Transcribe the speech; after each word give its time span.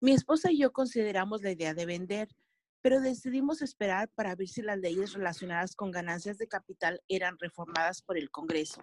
Mi 0.00 0.12
esposa 0.12 0.52
y 0.52 0.58
yo 0.58 0.72
consideramos 0.72 1.42
la 1.42 1.50
idea 1.50 1.74
de 1.74 1.84
vender, 1.84 2.28
pero 2.82 3.00
decidimos 3.00 3.62
esperar 3.62 4.08
para 4.14 4.36
ver 4.36 4.46
si 4.46 4.62
las 4.62 4.78
leyes 4.78 5.12
relacionadas 5.12 5.74
con 5.74 5.90
ganancias 5.90 6.38
de 6.38 6.46
capital 6.46 7.02
eran 7.08 7.36
reformadas 7.40 8.00
por 8.02 8.16
el 8.16 8.30
Congreso. 8.30 8.80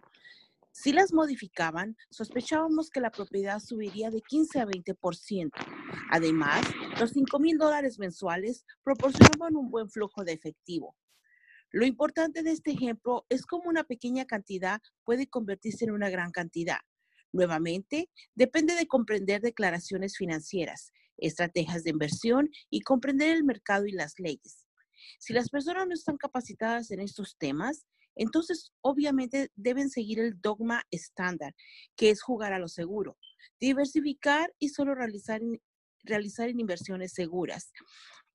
Si 0.74 0.92
las 0.92 1.14
modificaban, 1.14 1.96
sospechábamos 2.10 2.90
que 2.90 3.00
la 3.00 3.12
propiedad 3.12 3.60
subiría 3.60 4.12
de 4.12 4.20
15 4.20 4.60
a 4.60 4.66
20%. 4.66 5.52
Además, 6.12 6.66
los 7.00 7.12
5 7.12 7.40
mil 7.40 7.58
dólares 7.58 7.98
mensuales 7.98 8.66
proporcionaban 8.84 9.56
un 9.56 9.72
buen 9.72 9.90
flujo 9.90 10.26
de 10.26 10.34
efectivo. 10.34 10.98
Lo 11.72 11.86
importante 11.86 12.44
de 12.44 12.52
este 12.52 12.72
ejemplo 12.72 13.26
es 13.30 13.46
cómo 13.46 13.70
una 13.70 13.86
pequeña 13.86 14.26
cantidad 14.26 14.82
puede 15.06 15.28
convertirse 15.28 15.86
en 15.86 15.92
una 15.92 16.10
gran 16.10 16.32
cantidad. 16.32 16.80
Nuevamente, 17.32 18.10
depende 18.34 18.76
de 18.76 18.88
comprender 18.88 19.42
declaraciones 19.42 20.18
financieras, 20.18 20.92
estrategias 21.18 21.84
de 21.84 21.92
inversión 21.92 22.50
y 22.70 22.82
comprender 22.82 23.36
el 23.36 23.44
mercado 23.44 23.86
y 23.86 23.92
las 23.92 24.20
leyes. 24.20 24.66
Si 25.20 25.34
las 25.34 25.50
personas 25.50 25.88
no 25.88 25.94
están 25.94 26.18
capacitadas 26.18 26.92
en 26.92 27.00
estos 27.00 27.38
temas, 27.38 27.86
entonces 28.16 28.72
obviamente 28.82 29.52
deben 29.56 29.90
seguir 29.90 30.20
el 30.20 30.40
dogma 30.40 30.84
estándar, 30.92 31.54
que 31.96 32.10
es 32.10 32.22
jugar 32.22 32.54
a 32.54 32.60
lo 32.60 32.68
seguro, 32.68 33.18
diversificar 33.60 34.54
y 34.58 34.70
solo 34.70 34.96
realizar, 34.96 35.42
realizar 36.04 36.50
inversiones 36.50 37.14
seguras. 37.14 37.72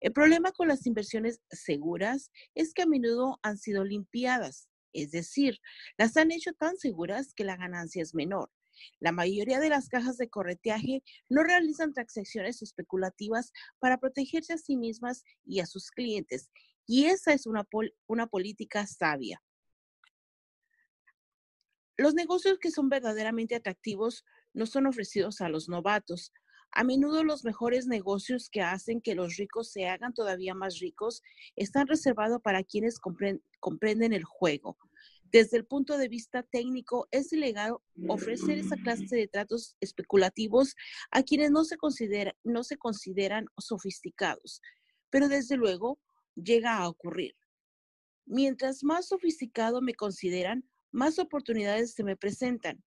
El 0.01 0.12
problema 0.12 0.53
con 0.53 0.69
las 0.69 0.87
inversiones 0.87 1.41
seguras 1.51 2.31
es 2.55 2.73
que 2.73 2.83
a 2.83 2.87
menudo 2.87 3.39
han 3.42 3.59
sido 3.59 3.84
limpiadas, 3.84 4.69
es 4.92 5.11
decir, 5.11 5.59
las 5.97 6.17
han 6.17 6.31
hecho 6.31 6.53
tan 6.55 6.77
seguras 6.77 7.33
que 7.34 7.45
la 7.45 7.56
ganancia 7.56 8.03
es 8.03 8.15
menor. 8.15 8.51
La 8.98 9.12
mayoría 9.12 9.61
de 9.61 9.69
las 9.69 9.89
cajas 9.89 10.16
de 10.16 10.29
correteaje 10.29 11.02
no 11.29 11.43
realizan 11.43 11.93
transacciones 11.93 12.62
especulativas 12.62 13.53
para 13.78 13.98
protegerse 13.98 14.53
a 14.53 14.59
sí 14.59 14.77
mismas 14.77 15.25
y 15.45 15.61
a 15.61 15.67
sus 15.67 15.91
clientes, 15.91 16.50
y 16.87 17.05
esa 17.05 17.33
es 17.33 17.47
una, 17.47 17.67
una 18.06 18.27
política 18.27 18.87
sabia. 18.87 19.42
Los 21.97 22.14
negocios 22.14 22.59
que 22.59 22.70
son 22.70 22.89
verdaderamente 22.89 23.55
atractivos 23.55 24.25
no 24.55 24.67
son 24.67 24.87
ofrecidos 24.87 25.41
a 25.41 25.48
los 25.48 25.69
novatos. 25.69 26.33
A 26.72 26.83
menudo 26.83 27.25
los 27.25 27.44
mejores 27.44 27.87
negocios 27.87 28.48
que 28.48 28.62
hacen 28.62 29.00
que 29.00 29.15
los 29.15 29.37
ricos 29.37 29.70
se 29.70 29.87
hagan 29.87 30.15
todavía 30.15 30.55
más 30.55 30.78
ricos 30.78 31.22
están 31.56 31.87
reservados 31.87 32.41
para 32.42 32.65
quienes 32.65 32.98
comprenden 32.98 34.12
el 34.12 34.25
juego. 34.25 34.78
Desde 35.33 35.59
el 35.59 35.64
punto 35.64 35.97
de 35.97 36.09
vista 36.09 36.42
técnico, 36.42 37.06
es 37.12 37.33
ilegal 37.33 37.77
ofrecer 38.09 38.59
esa 38.59 38.77
clase 38.77 39.14
de 39.14 39.28
tratos 39.28 39.77
especulativos 39.81 40.75
a 41.12 41.22
quienes 41.22 41.53
no 41.53 41.64
se, 41.64 41.77
no 42.42 42.64
se 42.64 42.77
consideran 42.77 43.47
sofisticados, 43.56 44.61
pero 45.09 45.28
desde 45.28 45.56
luego 45.56 46.00
llega 46.34 46.78
a 46.78 46.89
ocurrir. 46.89 47.37
Mientras 48.27 48.83
más 48.83 49.09
sofisticado 49.09 49.81
me 49.81 49.95
consideran, 49.95 50.69
más 50.91 51.20
oportunidades 51.20 51.92
se 51.92 52.03
me 52.03 52.17
presentan. 52.17 52.83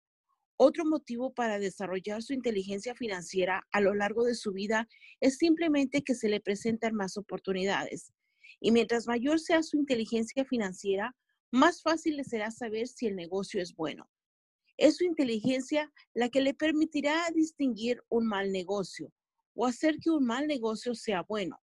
Otro 0.55 0.85
motivo 0.85 1.33
para 1.33 1.59
desarrollar 1.59 2.21
su 2.23 2.33
inteligencia 2.33 2.95
financiera 2.95 3.67
a 3.71 3.81
lo 3.81 3.93
largo 3.93 4.23
de 4.23 4.35
su 4.35 4.53
vida 4.53 4.87
es 5.19 5.37
simplemente 5.37 6.03
que 6.03 6.15
se 6.15 6.29
le 6.29 6.39
presentan 6.39 6.95
más 6.95 7.17
oportunidades. 7.17 8.13
Y 8.61 8.71
mientras 8.71 9.07
mayor 9.07 9.39
sea 9.39 9.63
su 9.63 9.77
inteligencia 9.77 10.45
financiera, 10.45 11.15
más 11.51 11.81
fácil 11.81 12.17
le 12.17 12.23
será 12.23 12.51
saber 12.51 12.87
si 12.87 13.07
el 13.07 13.15
negocio 13.15 13.61
es 13.61 13.75
bueno. 13.75 14.09
Es 14.77 14.97
su 14.97 15.03
inteligencia 15.03 15.91
la 16.13 16.29
que 16.29 16.41
le 16.41 16.53
permitirá 16.53 17.29
distinguir 17.33 18.01
un 18.09 18.27
mal 18.27 18.51
negocio 18.51 19.11
o 19.55 19.65
hacer 19.65 19.97
que 19.99 20.09
un 20.09 20.25
mal 20.25 20.47
negocio 20.47 20.95
sea 20.95 21.23
bueno. 21.23 21.59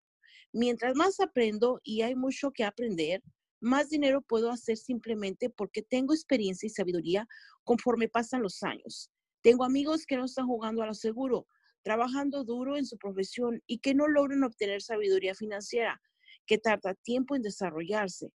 Mientras 0.53 0.95
más 0.97 1.21
aprendo 1.21 1.81
y 1.85 2.03
hay 2.03 2.15
mucho 2.15 2.51
que 2.51 2.65
aprender, 2.65 3.23
más 3.61 3.89
dinero 3.89 4.21
puedo 4.23 4.51
hacer 4.51 4.77
simplemente 4.77 5.49
porque 5.49 5.83
tengo 5.83 6.13
experiencia 6.13 6.67
y 6.67 6.71
sabiduría 6.71 7.27
conforme 7.63 8.09
pasan 8.09 8.43
los 8.43 8.63
años. 8.63 9.11
Tengo 9.43 9.65
amigos 9.65 10.07
que 10.07 10.17
no 10.17 10.25
están 10.25 10.47
jugando 10.47 10.83
a 10.83 10.87
lo 10.87 10.95
seguro, 10.95 11.47
trabajando 11.83 12.45
duro 12.45 12.77
en 12.77 12.87
su 12.87 12.97
profesión 12.99 13.63
y 13.67 13.79
que 13.79 13.95
no 13.95 14.09
logran 14.09 14.43
obtener 14.43 14.83
sabiduría 14.83 15.35
financiera, 15.35 16.01
que 16.47 16.59
tarda 16.59 16.95
tiempo 16.95 17.37
en 17.37 17.43
desarrollarse. 17.43 18.33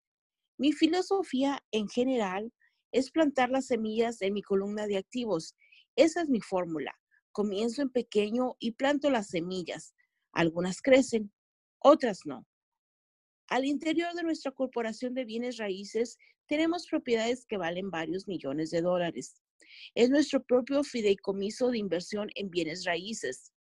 Mi 0.58 0.72
filosofía 0.72 1.62
en 1.72 1.90
general 1.90 2.54
es 2.94 3.12
plantar 3.12 3.50
las 3.50 3.68
semillas 3.68 4.22
en 4.22 4.34
mi 4.34 4.42
columna 4.42 4.88
de 4.88 4.98
activos. 4.98 5.54
Esa 5.98 6.22
es 6.22 6.30
mi 6.30 6.40
fórmula. 6.40 6.96
Comienzo 7.34 7.82
en 7.82 7.90
pequeño 7.90 8.56
y 8.60 8.72
planto 8.72 9.10
las 9.10 9.28
semillas. 9.28 9.94
Algunas 10.32 10.82
crecen, 10.82 11.34
otras 11.80 12.22
no. 12.26 12.48
Al 13.48 13.66
interior 13.66 14.14
de 14.14 14.24
nuestra 14.24 14.52
corporación 14.52 15.14
de 15.14 15.26
bienes 15.26 15.58
raíces 15.58 16.18
tenemos 16.48 16.88
propiedades 16.88 17.46
que 17.46 17.58
valen 17.58 17.92
varios 17.92 18.28
millones 18.28 18.72
de 18.72 18.82
dólares. 18.82 19.36
Es 19.94 20.10
nuestro 20.10 20.42
propio 20.44 20.84
fideicomiso 20.84 21.70
de 21.70 21.80
inversión 21.80 22.30
en 22.36 22.50
bienes 22.50 22.86
raíces, 22.86 23.52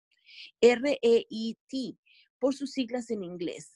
REIT, 0.61 1.99
por 2.39 2.55
sus 2.55 2.73
siglas 2.73 3.11
en 3.11 3.25
inglés. 3.25 3.74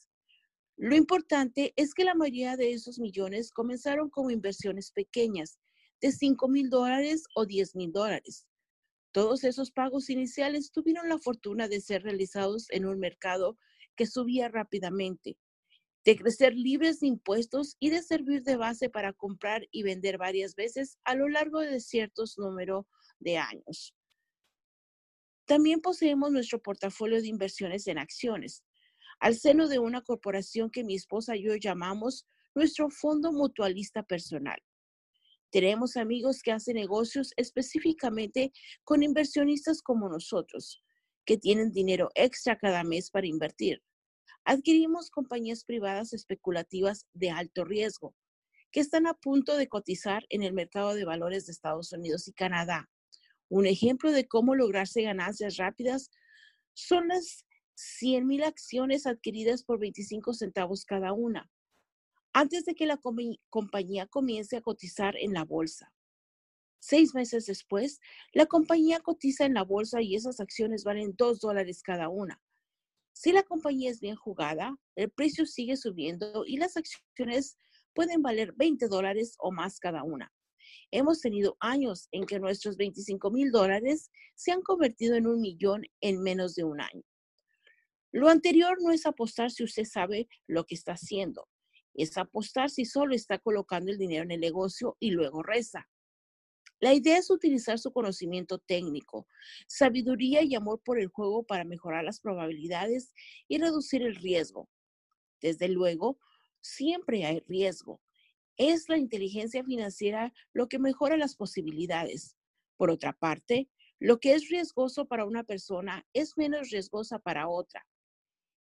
Lo 0.81 0.95
importante 0.95 1.73
es 1.75 1.93
que 1.93 2.05
la 2.05 2.15
mayoría 2.15 2.57
de 2.57 2.73
esos 2.73 3.01
millones 3.01 3.51
comenzaron 3.51 4.11
como 4.11 4.31
inversiones 4.31 4.93
pequeñas, 4.93 5.59
de 6.01 6.13
5 6.13 6.47
mil 6.47 6.71
dólares 6.71 7.25
o 7.35 7.47
10 7.47 7.75
mil 7.75 7.91
dólares. 7.91 8.47
Todos 9.11 9.43
esos 9.43 9.73
pagos 9.73 10.09
iniciales 10.09 10.71
tuvieron 10.71 11.09
la 11.09 11.19
fortuna 11.19 11.67
de 11.67 11.81
ser 11.81 12.05
realizados 12.05 12.71
en 12.71 12.87
un 12.87 13.01
mercado 13.01 13.59
que 13.97 14.07
subía 14.07 14.49
rápidamente, 14.49 15.37
de 16.05 16.17
crecer 16.17 16.55
libres 16.55 17.01
de 17.01 17.09
impuestos 17.09 17.77
y 17.81 17.91
de 17.91 18.01
servir 18.01 18.45
de 18.45 18.57
base 18.57 18.89
para 18.89 19.13
comprar 19.13 19.67
y 19.73 19.83
vender 19.83 20.17
varias 20.17 20.55
veces 20.55 20.97
a 21.03 21.17
lo 21.17 21.29
largo 21.29 21.59
de 21.59 21.81
ciertos 21.81 22.39
número 22.39 22.87
de 23.19 23.39
años. 23.39 23.97
También 25.45 25.81
poseemos 25.81 26.31
nuestro 26.31 26.63
portafolio 26.63 27.21
de 27.21 27.27
inversiones 27.27 27.89
en 27.89 27.99
acciones, 27.99 28.63
al 29.21 29.35
seno 29.37 29.69
de 29.69 29.79
una 29.79 30.03
corporación 30.03 30.71
que 30.71 30.85
mi 30.85 30.95
esposa 30.95 31.37
y 31.37 31.45
yo 31.45 31.57
llamamos 31.57 32.27
nuestro 32.55 32.91
fondo 32.91 33.33
mutualista 33.33 34.03
personal. 34.03 34.59
Tenemos 35.51 35.97
amigos 35.97 36.43
que 36.43 36.53
hacen 36.53 36.77
negocios 36.77 37.33
específicamente 37.37 38.53
con 38.85 39.03
inversionistas 39.03 39.81
como 39.81 40.09
nosotros, 40.09 40.83
que 41.25 41.39
tienen 41.39 41.73
dinero 41.73 42.11
extra 42.15 42.59
cada 42.59 42.85
mes 42.85 43.11
para 43.11 43.27
invertir. 43.27 43.83
Adquirimos 44.45 45.11
compañías 45.11 45.65
privadas 45.65 46.13
especulativas 46.13 47.07
de 47.13 47.31
alto 47.31 47.65
riesgo, 47.65 48.15
que 48.71 48.81
están 48.81 49.07
a 49.07 49.15
punto 49.15 49.57
de 49.57 49.69
cotizar 49.69 50.25
en 50.29 50.43
el 50.43 50.53
mercado 50.53 50.95
de 50.95 51.05
valores 51.05 51.47
de 51.47 51.53
Estados 51.53 51.93
Unidos 51.93 52.29
y 52.29 52.33
Canadá. 52.33 52.89
Un 53.49 53.67
ejemplo 53.67 54.13
de 54.13 54.29
cómo 54.29 54.55
lograrse 54.55 55.03
ganancias 55.03 55.57
rápidas 55.57 56.11
son 56.75 57.09
las 57.09 57.47
100 57.79 58.27
mil 58.27 58.43
acciones 58.43 59.07
adquiridas 59.07 59.63
por 59.63 59.79
25 59.79 60.35
centavos 60.35 60.85
cada 60.85 61.13
una, 61.13 61.49
antes 62.33 62.65
de 62.65 62.75
que 62.75 62.87
la 62.87 62.99
compañía 63.51 64.09
comience 64.09 64.57
a 64.57 64.63
cotizar 64.63 65.15
en 65.17 65.33
la 65.33 65.45
bolsa. 65.45 65.93
Seis 66.81 67.15
meses 67.15 67.47
después, 67.47 68.01
la 68.33 68.47
compañía 68.47 68.99
cotiza 68.99 69.45
en 69.45 69.55
la 69.55 69.63
bolsa 69.63 70.03
y 70.03 70.17
esas 70.17 70.41
acciones 70.41 70.83
valen 70.83 71.15
2 71.17 71.39
dólares 71.39 71.83
cada 71.85 72.09
una. 72.09 72.43
Si 73.13 73.31
la 73.31 73.45
compañía 73.45 73.91
es 73.91 74.01
bien 74.01 74.17
jugada, 74.17 74.77
el 74.97 75.11
precio 75.11 75.47
sigue 75.47 75.77
subiendo 75.77 76.45
y 76.47 76.57
las 76.57 76.77
acciones 76.77 77.57
pueden 77.95 78.23
valer 78.23 78.55
20 78.57 78.89
dólares 78.89 79.37
o 79.39 79.53
más 79.53 79.79
cada 79.79 80.03
una. 80.03 80.33
Hemos 80.91 81.21
tenido 81.21 81.57
años 81.61 82.09
en 82.11 82.27
que 82.27 82.41
nuestros 82.41 82.77
25 82.77 83.31
mil 83.31 83.53
dólares 83.53 84.11
se 84.35 84.51
han 84.51 84.63
convertido 84.63 85.15
en 85.15 85.29
un 85.29 85.41
millón 85.41 85.85
en 86.01 86.21
menos 86.23 86.57
de 86.57 86.65
un 86.65 86.81
año. 86.81 87.08
Lo 88.13 88.29
anterior 88.29 88.79
no 88.81 88.91
es 88.91 89.05
apostar 89.05 89.51
si 89.51 89.65
usted 89.65 89.85
sabe 89.85 90.29
lo 90.47 90.65
que 90.65 90.75
está 90.75 90.93
haciendo. 90.93 91.49
Es 91.95 92.17
apostar 92.17 92.71
si 92.71 92.85
solo 92.85 93.15
está 93.15 93.39
colocando 93.39 93.91
el 93.91 93.99
dinero 93.99 94.25
en 94.25 94.31
el 94.31 94.41
negocio 94.41 94.97
y 94.99 95.11
luego 95.11 95.43
reza. 95.43 95.89
La 96.81 96.95
idea 96.95 97.19
es 97.19 97.29
utilizar 97.29 97.79
su 97.79 97.93
conocimiento 97.93 98.59
técnico, 98.59 99.27
sabiduría 99.67 100.43
y 100.43 100.55
amor 100.55 100.81
por 100.85 101.01
el 101.01 101.09
juego 101.09 101.45
para 101.45 101.65
mejorar 101.65 102.05
las 102.05 102.21
probabilidades 102.21 103.13
y 103.49 103.59
reducir 103.59 104.03
el 104.03 104.15
riesgo. 104.15 104.71
Desde 105.41 105.69
luego, 105.69 106.19
siempre 106.61 107.25
hay 107.25 107.41
riesgo. 107.49 108.01
Es 108.57 108.89
la 108.89 108.97
inteligencia 108.97 109.65
financiera 109.65 110.33
lo 110.53 110.69
que 110.69 110.79
mejora 110.79 111.17
las 111.17 111.35
posibilidades. 111.35 112.37
Por 112.77 112.91
otra 112.91 113.13
parte, 113.13 113.69
lo 113.99 114.21
que 114.21 114.35
es 114.35 114.49
riesgoso 114.49 115.07
para 115.07 115.25
una 115.25 115.43
persona 115.43 116.07
es 116.13 116.39
menos 116.39 116.71
riesgosa 116.71 117.19
para 117.19 117.49
otra. 117.49 117.85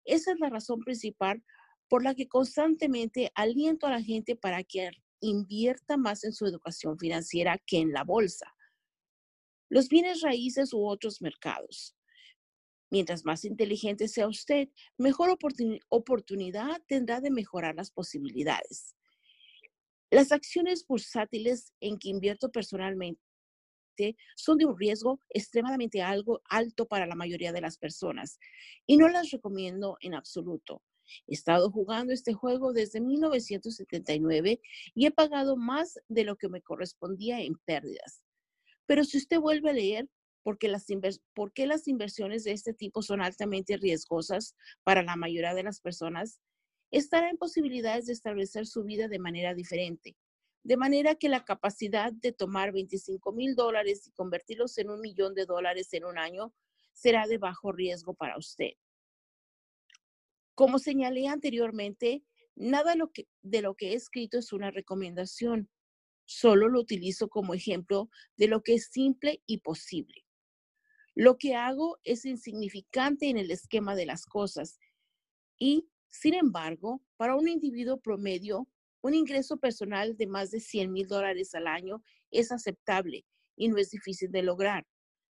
Esa 0.08 0.32
es 0.32 0.40
la 0.40 0.48
razón 0.48 0.80
principal 0.80 1.44
por 1.86 2.02
la 2.02 2.14
que 2.14 2.28
constantemente 2.28 3.30
aliento 3.34 3.86
a 3.86 3.90
la 3.90 4.02
gente 4.02 4.36
para 4.36 4.64
que 4.64 4.90
invierta 5.20 5.98
más 5.98 6.24
en 6.24 6.32
su 6.32 6.46
educación 6.46 6.98
financiera 6.98 7.58
que 7.66 7.78
en 7.78 7.92
la 7.92 8.04
bolsa, 8.04 8.54
los 9.68 9.88
bienes 9.88 10.22
raíces 10.22 10.72
u 10.72 10.86
otros 10.86 11.20
mercados. 11.20 11.94
Mientras 12.90 13.26
más 13.26 13.44
inteligente 13.44 14.08
sea 14.08 14.28
usted, 14.28 14.70
mejor 14.96 15.36
oportunidad 15.90 16.80
tendrá 16.86 17.20
de 17.20 17.30
mejorar 17.30 17.74
las 17.74 17.90
posibilidades. 17.90 18.96
Las 20.10 20.32
acciones 20.32 20.86
bursátiles 20.86 21.74
en 21.80 21.98
que 21.98 22.08
invierto 22.08 22.50
personalmente 22.50 23.27
son 24.36 24.58
de 24.58 24.66
un 24.66 24.78
riesgo 24.78 25.20
extremadamente 25.30 26.02
algo 26.02 26.40
alto 26.48 26.86
para 26.86 27.06
la 27.06 27.14
mayoría 27.14 27.52
de 27.52 27.60
las 27.60 27.78
personas 27.78 28.38
y 28.86 28.96
no 28.96 29.08
las 29.08 29.30
recomiendo 29.30 29.96
en 30.00 30.14
absoluto. 30.14 30.82
He 31.26 31.34
estado 31.34 31.70
jugando 31.70 32.12
este 32.12 32.34
juego 32.34 32.72
desde 32.72 33.00
1979 33.00 34.60
y 34.94 35.06
he 35.06 35.10
pagado 35.10 35.56
más 35.56 35.98
de 36.08 36.24
lo 36.24 36.36
que 36.36 36.48
me 36.48 36.62
correspondía 36.62 37.40
en 37.40 37.54
pérdidas. 37.64 38.22
Pero 38.86 39.04
si 39.04 39.18
usted 39.18 39.38
vuelve 39.38 39.70
a 39.70 39.74
leer 39.74 40.08
por 40.42 40.58
qué 40.58 40.68
las, 40.68 40.86
por 41.34 41.52
qué 41.52 41.66
las 41.66 41.88
inversiones 41.88 42.44
de 42.44 42.52
este 42.52 42.72
tipo 42.72 43.02
son 43.02 43.20
altamente 43.20 43.76
riesgosas 43.76 44.54
para 44.82 45.02
la 45.02 45.16
mayoría 45.16 45.54
de 45.54 45.62
las 45.62 45.80
personas, 45.80 46.40
estará 46.90 47.28
en 47.28 47.36
posibilidades 47.36 48.06
de 48.06 48.12
establecer 48.14 48.66
su 48.66 48.84
vida 48.84 49.08
de 49.08 49.18
manera 49.18 49.54
diferente. 49.54 50.16
De 50.68 50.76
manera 50.76 51.14
que 51.14 51.30
la 51.30 51.46
capacidad 51.46 52.12
de 52.12 52.30
tomar 52.30 52.72
25 52.72 53.32
mil 53.32 53.54
dólares 53.54 54.06
y 54.06 54.10
convertirlos 54.10 54.76
en 54.76 54.90
un 54.90 55.00
millón 55.00 55.34
de 55.34 55.46
dólares 55.46 55.94
en 55.94 56.04
un 56.04 56.18
año 56.18 56.52
será 56.92 57.26
de 57.26 57.38
bajo 57.38 57.72
riesgo 57.72 58.12
para 58.12 58.36
usted. 58.36 58.72
Como 60.54 60.78
señalé 60.78 61.26
anteriormente, 61.26 62.22
nada 62.54 62.94
de 63.40 63.62
lo 63.62 63.76
que 63.76 63.88
he 63.88 63.94
escrito 63.94 64.36
es 64.36 64.52
una 64.52 64.70
recomendación. 64.70 65.70
Solo 66.26 66.68
lo 66.68 66.80
utilizo 66.80 67.30
como 67.30 67.54
ejemplo 67.54 68.10
de 68.36 68.48
lo 68.48 68.62
que 68.62 68.74
es 68.74 68.90
simple 68.90 69.42
y 69.46 69.60
posible. 69.60 70.26
Lo 71.14 71.38
que 71.38 71.54
hago 71.54 71.96
es 72.04 72.26
insignificante 72.26 73.30
en 73.30 73.38
el 73.38 73.50
esquema 73.50 73.96
de 73.96 74.04
las 74.04 74.26
cosas 74.26 74.78
y, 75.58 75.88
sin 76.08 76.34
embargo, 76.34 77.02
para 77.16 77.36
un 77.36 77.48
individuo 77.48 77.98
promedio, 78.02 78.68
un 79.02 79.14
ingreso 79.14 79.58
personal 79.58 80.16
de 80.16 80.26
más 80.26 80.50
de 80.50 80.60
100 80.60 80.92
mil 80.92 81.06
dólares 81.06 81.54
al 81.54 81.66
año 81.66 82.02
es 82.30 82.50
aceptable 82.52 83.24
y 83.56 83.68
no 83.68 83.78
es 83.78 83.90
difícil 83.90 84.30
de 84.30 84.42
lograr. 84.42 84.86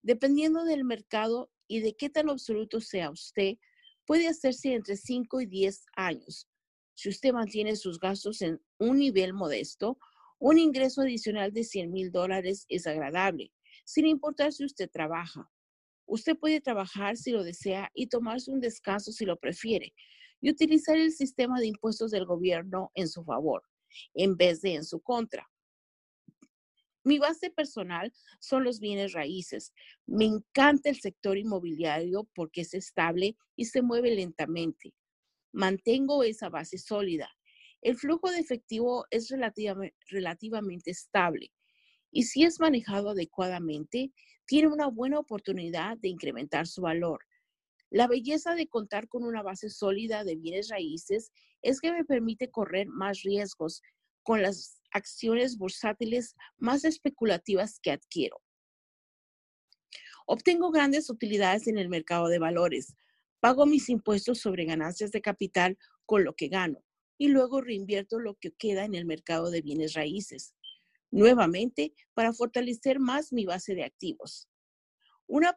Dependiendo 0.02 0.64
del 0.64 0.84
mercado 0.84 1.50
y 1.66 1.80
de 1.80 1.96
qué 1.96 2.10
tan 2.10 2.28
absoluto 2.28 2.80
sea 2.80 3.10
usted, 3.10 3.54
puede 4.06 4.28
hacerse 4.28 4.74
entre 4.74 4.96
5 4.96 5.40
y 5.40 5.46
10 5.46 5.86
años. 5.96 6.46
Si 6.94 7.08
usted 7.08 7.32
mantiene 7.32 7.74
sus 7.76 7.98
gastos 7.98 8.42
en 8.42 8.60
un 8.78 8.98
nivel 8.98 9.32
modesto, 9.32 9.98
un 10.38 10.58
ingreso 10.58 11.00
adicional 11.00 11.52
de 11.52 11.64
100 11.64 11.90
mil 11.90 12.12
dólares 12.12 12.66
es 12.68 12.86
agradable, 12.86 13.50
sin 13.84 14.06
importar 14.06 14.52
si 14.52 14.64
usted 14.64 14.90
trabaja. 14.90 15.50
Usted 16.06 16.36
puede 16.36 16.60
trabajar 16.60 17.16
si 17.16 17.30
lo 17.30 17.42
desea 17.42 17.90
y 17.94 18.08
tomarse 18.08 18.50
un 18.50 18.60
descanso 18.60 19.10
si 19.10 19.24
lo 19.24 19.38
prefiere 19.38 19.94
y 20.44 20.50
utilizar 20.50 20.98
el 20.98 21.10
sistema 21.10 21.58
de 21.58 21.68
impuestos 21.68 22.10
del 22.10 22.26
gobierno 22.26 22.90
en 22.94 23.08
su 23.08 23.24
favor 23.24 23.62
en 24.12 24.36
vez 24.36 24.60
de 24.60 24.74
en 24.74 24.84
su 24.84 25.00
contra. 25.00 25.50
Mi 27.02 27.18
base 27.18 27.48
personal 27.48 28.12
son 28.40 28.62
los 28.62 28.78
bienes 28.78 29.14
raíces. 29.14 29.72
Me 30.04 30.26
encanta 30.26 30.90
el 30.90 31.00
sector 31.00 31.38
inmobiliario 31.38 32.28
porque 32.34 32.60
es 32.60 32.74
estable 32.74 33.38
y 33.56 33.64
se 33.64 33.80
mueve 33.80 34.14
lentamente. 34.14 34.92
Mantengo 35.50 36.22
esa 36.22 36.50
base 36.50 36.76
sólida. 36.76 37.30
El 37.80 37.96
flujo 37.96 38.30
de 38.30 38.40
efectivo 38.40 39.06
es 39.10 39.30
relativamente 40.10 40.90
estable 40.90 41.52
y 42.10 42.24
si 42.24 42.44
es 42.44 42.60
manejado 42.60 43.10
adecuadamente, 43.10 44.12
tiene 44.44 44.68
una 44.68 44.88
buena 44.88 45.18
oportunidad 45.18 45.96
de 45.96 46.08
incrementar 46.08 46.66
su 46.66 46.82
valor. 46.82 47.20
La 47.94 48.08
belleza 48.08 48.56
de 48.56 48.66
contar 48.66 49.06
con 49.06 49.22
una 49.22 49.40
base 49.44 49.70
sólida 49.70 50.24
de 50.24 50.34
bienes 50.34 50.68
raíces 50.68 51.30
es 51.62 51.80
que 51.80 51.92
me 51.92 52.04
permite 52.04 52.50
correr 52.50 52.88
más 52.88 53.22
riesgos 53.22 53.82
con 54.24 54.42
las 54.42 54.82
acciones 54.90 55.56
bursátiles 55.56 56.34
más 56.58 56.84
especulativas 56.84 57.78
que 57.78 57.92
adquiero. 57.92 58.42
Obtengo 60.26 60.72
grandes 60.72 61.08
utilidades 61.08 61.68
en 61.68 61.78
el 61.78 61.88
mercado 61.88 62.26
de 62.26 62.40
valores. 62.40 62.96
Pago 63.38 63.64
mis 63.64 63.88
impuestos 63.88 64.40
sobre 64.40 64.64
ganancias 64.64 65.12
de 65.12 65.20
capital 65.20 65.78
con 66.04 66.24
lo 66.24 66.34
que 66.34 66.48
gano 66.48 66.82
y 67.16 67.28
luego 67.28 67.60
reinvierto 67.60 68.18
lo 68.18 68.34
que 68.34 68.50
queda 68.50 68.84
en 68.84 68.96
el 68.96 69.04
mercado 69.04 69.52
de 69.52 69.62
bienes 69.62 69.92
raíces, 69.92 70.52
nuevamente 71.12 71.94
para 72.12 72.32
fortalecer 72.32 72.98
más 72.98 73.32
mi 73.32 73.44
base 73.44 73.76
de 73.76 73.84
activos. 73.84 74.48
Una, 75.26 75.56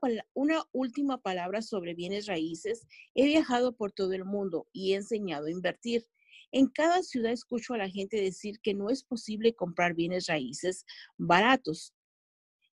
última 0.71 1.21
palabra 1.21 1.61
sobre 1.61 1.93
bienes 1.93 2.25
raíces. 2.25 2.87
He 3.13 3.25
viajado 3.25 3.75
por 3.75 3.91
todo 3.91 4.13
el 4.13 4.25
mundo 4.25 4.67
y 4.71 4.93
he 4.93 4.95
enseñado 4.95 5.47
a 5.47 5.51
invertir. 5.51 6.05
En 6.51 6.67
cada 6.67 7.03
ciudad 7.03 7.31
escucho 7.31 7.73
a 7.73 7.77
la 7.77 7.89
gente 7.89 8.21
decir 8.21 8.59
que 8.61 8.73
no 8.73 8.89
es 8.89 9.03
posible 9.03 9.53
comprar 9.53 9.93
bienes 9.93 10.27
raíces 10.27 10.85
baratos. 11.17 11.93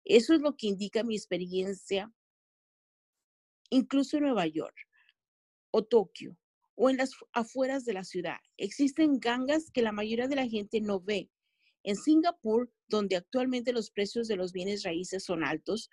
Eso 0.06 0.34
es 0.34 0.42
lo 0.42 0.56
que 0.56 0.68
indica 0.68 1.04
mi 1.04 1.16
experiencia, 1.16 2.12
incluso 3.70 4.18
en 4.18 4.24
Nueva 4.24 4.46
York 4.46 4.76
o 5.72 5.84
Tokio 5.84 6.38
o 6.76 6.90
en 6.90 6.98
las 6.98 7.12
afueras 7.32 7.86
de 7.86 7.94
la 7.94 8.04
ciudad. 8.04 8.38
Existen 8.58 9.20
gangas 9.20 9.72
que 9.72 9.82
la 9.82 9.92
mayoría 9.92 10.28
de 10.28 10.36
la 10.36 10.48
gente 10.48 10.82
no 10.82 11.00
ve. 11.00 11.30
En 11.84 11.96
Singapur, 11.96 12.72
donde 12.88 13.16
actualmente 13.16 13.74
los 13.74 13.92
precios 13.92 14.28
de 14.28 14.36
los 14.36 14.54
bienes 14.54 14.84
raíces 14.84 15.24
son 15.24 15.44
altos, 15.44 15.90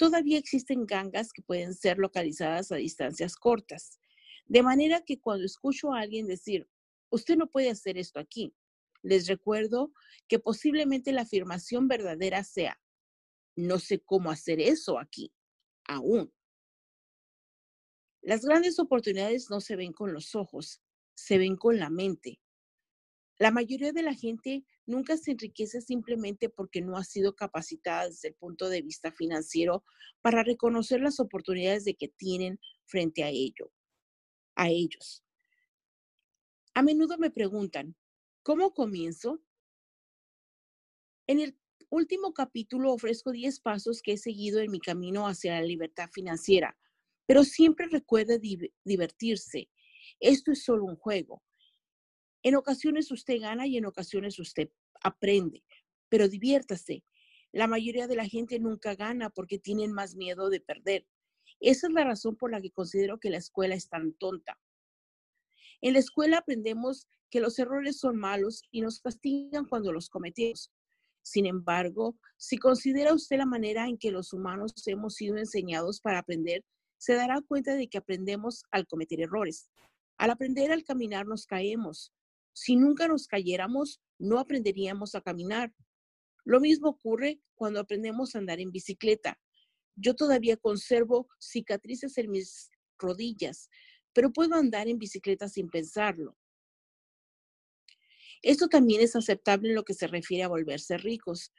todavía 0.00 0.38
existen 0.38 0.86
gangas 0.86 1.30
que 1.30 1.42
pueden 1.42 1.74
ser 1.74 1.98
localizadas 1.98 2.72
a 2.72 2.76
distancias 2.76 3.36
cortas. 3.36 4.00
De 4.46 4.62
manera 4.62 5.02
que 5.04 5.20
cuando 5.20 5.44
escucho 5.44 5.92
a 5.92 6.00
alguien 6.00 6.26
decir, 6.26 6.66
usted 7.10 7.36
no 7.36 7.50
puede 7.50 7.68
hacer 7.68 7.98
esto 7.98 8.18
aquí. 8.18 8.54
Les 9.02 9.28
recuerdo 9.28 9.92
que 10.26 10.38
posiblemente 10.38 11.12
la 11.12 11.20
afirmación 11.20 11.86
verdadera 11.86 12.44
sea, 12.44 12.80
no 13.56 13.78
sé 13.78 14.00
cómo 14.00 14.30
hacer 14.30 14.58
eso 14.58 14.98
aquí, 14.98 15.34
aún. 15.84 16.32
Las 18.22 18.40
grandes 18.46 18.78
oportunidades 18.78 19.50
no 19.50 19.60
se 19.60 19.76
ven 19.76 19.92
con 19.92 20.14
los 20.14 20.34
ojos, 20.34 20.80
se 21.14 21.36
ven 21.36 21.58
con 21.58 21.78
la 21.78 21.90
mente. 21.90 22.40
La 23.40 23.50
mayoría 23.50 23.92
de 23.92 24.02
la 24.02 24.12
gente 24.12 24.66
nunca 24.84 25.16
se 25.16 25.30
enriquece 25.30 25.80
simplemente 25.80 26.50
porque 26.50 26.82
no 26.82 26.98
ha 26.98 27.04
sido 27.04 27.34
capacitada 27.34 28.06
desde 28.06 28.28
el 28.28 28.34
punto 28.34 28.68
de 28.68 28.82
vista 28.82 29.12
financiero 29.12 29.82
para 30.20 30.42
reconocer 30.42 31.00
las 31.00 31.20
oportunidades 31.20 31.86
de 31.86 31.94
que 31.94 32.08
tienen 32.08 32.60
frente 32.84 33.24
a 33.24 33.30
ello, 33.30 33.72
a 34.56 34.68
ellos. 34.68 35.24
A 36.74 36.82
menudo 36.82 37.16
me 37.16 37.30
preguntan, 37.30 37.96
¿cómo 38.42 38.74
comienzo? 38.74 39.40
En 41.26 41.40
el 41.40 41.58
último 41.88 42.34
capítulo 42.34 42.92
ofrezco 42.92 43.32
10 43.32 43.58
pasos 43.60 44.02
que 44.02 44.12
he 44.12 44.18
seguido 44.18 44.60
en 44.60 44.70
mi 44.70 44.80
camino 44.80 45.26
hacia 45.26 45.54
la 45.54 45.62
libertad 45.62 46.10
financiera, 46.12 46.76
pero 47.24 47.44
siempre 47.44 47.86
recuerde 47.86 48.38
divertirse. 48.84 49.70
Esto 50.20 50.52
es 50.52 50.62
solo 50.62 50.84
un 50.84 50.96
juego. 50.96 51.42
En 52.42 52.54
ocasiones 52.54 53.10
usted 53.10 53.40
gana 53.40 53.66
y 53.66 53.76
en 53.76 53.86
ocasiones 53.86 54.38
usted 54.38 54.70
aprende, 55.02 55.62
pero 56.08 56.28
diviértase. 56.28 57.04
La 57.52 57.66
mayoría 57.66 58.06
de 58.06 58.16
la 58.16 58.26
gente 58.26 58.58
nunca 58.58 58.94
gana 58.94 59.30
porque 59.30 59.58
tienen 59.58 59.92
más 59.92 60.14
miedo 60.14 60.48
de 60.48 60.60
perder. 60.60 61.06
Esa 61.58 61.88
es 61.88 61.92
la 61.92 62.04
razón 62.04 62.36
por 62.36 62.50
la 62.50 62.60
que 62.60 62.70
considero 62.70 63.18
que 63.18 63.30
la 63.30 63.36
escuela 63.36 63.74
es 63.74 63.88
tan 63.88 64.14
tonta. 64.14 64.58
En 65.82 65.94
la 65.94 65.98
escuela 65.98 66.38
aprendemos 66.38 67.06
que 67.30 67.40
los 67.40 67.58
errores 67.58 67.98
son 67.98 68.16
malos 68.16 68.62
y 68.70 68.80
nos 68.80 69.00
castigan 69.00 69.66
cuando 69.66 69.92
los 69.92 70.08
cometemos. 70.08 70.70
Sin 71.22 71.46
embargo, 71.46 72.16
si 72.36 72.56
considera 72.56 73.12
usted 73.12 73.36
la 73.36 73.46
manera 73.46 73.86
en 73.86 73.98
que 73.98 74.10
los 74.10 74.32
humanos 74.32 74.72
hemos 74.86 75.14
sido 75.14 75.36
enseñados 75.36 76.00
para 76.00 76.18
aprender, 76.18 76.64
se 76.98 77.14
dará 77.14 77.40
cuenta 77.42 77.74
de 77.74 77.88
que 77.88 77.98
aprendemos 77.98 78.64
al 78.70 78.86
cometer 78.86 79.20
errores. 79.20 79.70
Al 80.18 80.30
aprender 80.30 80.72
al 80.72 80.84
caminar 80.84 81.26
nos 81.26 81.46
caemos. 81.46 82.12
Si 82.52 82.76
nunca 82.76 83.08
nos 83.08 83.26
cayéramos, 83.26 84.00
no 84.18 84.38
aprenderíamos 84.38 85.14
a 85.14 85.20
caminar. 85.20 85.74
Lo 86.44 86.60
mismo 86.60 86.88
ocurre 86.88 87.40
cuando 87.54 87.80
aprendemos 87.80 88.34
a 88.34 88.38
andar 88.38 88.60
en 88.60 88.70
bicicleta. 88.70 89.38
Yo 89.96 90.14
todavía 90.14 90.56
conservo 90.56 91.28
cicatrices 91.38 92.16
en 92.18 92.30
mis 92.30 92.70
rodillas, 92.98 93.68
pero 94.12 94.32
puedo 94.32 94.54
andar 94.54 94.88
en 94.88 94.98
bicicleta 94.98 95.48
sin 95.48 95.68
pensarlo. 95.68 96.36
Esto 98.42 98.68
también 98.68 99.02
es 99.02 99.14
aceptable 99.16 99.68
en 99.68 99.74
lo 99.74 99.84
que 99.84 99.94
se 99.94 100.06
refiere 100.06 100.44
a 100.44 100.48
volverse 100.48 100.96
ricos. 100.96 101.52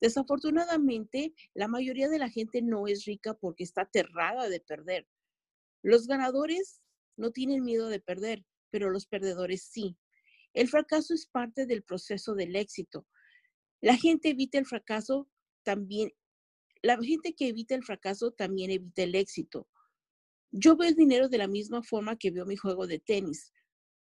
Desafortunadamente, 0.00 1.34
la 1.54 1.66
mayoría 1.66 2.08
de 2.08 2.20
la 2.20 2.30
gente 2.30 2.62
no 2.62 2.86
es 2.86 3.04
rica 3.04 3.34
porque 3.34 3.64
está 3.64 3.82
aterrada 3.82 4.48
de 4.48 4.60
perder. 4.60 5.08
Los 5.82 6.06
ganadores 6.06 6.80
no 7.16 7.32
tienen 7.32 7.64
miedo 7.64 7.88
de 7.88 8.00
perder, 8.00 8.44
pero 8.70 8.90
los 8.90 9.06
perdedores 9.06 9.64
sí. 9.64 9.96
El 10.58 10.66
fracaso 10.66 11.14
es 11.14 11.24
parte 11.24 11.66
del 11.66 11.84
proceso 11.84 12.34
del 12.34 12.56
éxito. 12.56 13.06
La 13.80 13.96
gente 13.96 14.30
evita 14.30 14.58
el 14.58 14.66
fracaso 14.66 15.30
también, 15.62 16.10
la 16.82 17.00
gente 17.00 17.36
que 17.36 17.46
evita 17.46 17.76
el 17.76 17.84
fracaso 17.84 18.32
también 18.32 18.72
evita 18.72 19.04
el 19.04 19.14
éxito. 19.14 19.68
Yo 20.50 20.76
veo 20.76 20.88
el 20.88 20.96
dinero 20.96 21.28
de 21.28 21.38
la 21.38 21.46
misma 21.46 21.84
forma 21.84 22.16
que 22.16 22.32
veo 22.32 22.44
mi 22.44 22.56
juego 22.56 22.88
de 22.88 22.98
tenis. 22.98 23.52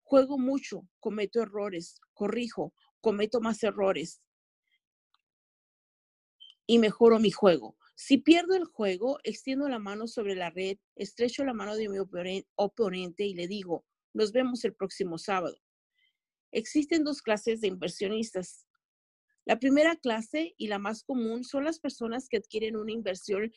Juego 0.02 0.38
mucho, 0.38 0.88
cometo 0.99 1.42
errores, 1.42 2.00
corrijo, 2.14 2.73
cometo 3.02 3.42
más 3.42 3.62
errores 3.62 4.23
y 6.66 6.78
mejoro 6.78 7.18
mi 7.18 7.32
juego. 7.32 7.76
Si 7.97 8.16
pierdo 8.16 8.54
el 8.54 8.64
juego, 8.64 9.18
extiendo 9.25 9.68
la 9.68 9.78
mano 9.78 10.09
sobre 10.09 10.37
la 10.37 10.49
red, 10.49 10.78
estrecho 10.97 11.44
la 11.44 11.52
mano 11.52 11.76
de 11.76 11.90
mi 11.90 11.99
oponente 12.56 13.26
y 13.26 13.35
le 13.35 13.47
digo, 13.47 13.85
nos 14.14 14.32
vemos 14.32 14.64
el 14.64 14.73
próximo 14.73 15.18
sábado. 15.18 15.61
Existen 16.52 17.04
dos 17.04 17.23
clases 17.23 17.61
de 17.61 17.69
inversionistas. 17.69 18.66
La 19.45 19.59
primera 19.59 19.97
clase 19.97 20.54
y 20.59 20.69
la 20.69 20.78
más 20.78 21.02
común 21.02 21.45
son 21.45 21.64
las 21.64 21.78
personas 21.80 22.28
que 22.28 22.37
adquieren 22.37 22.76
una 22.76 22.92
inversión 22.92 23.52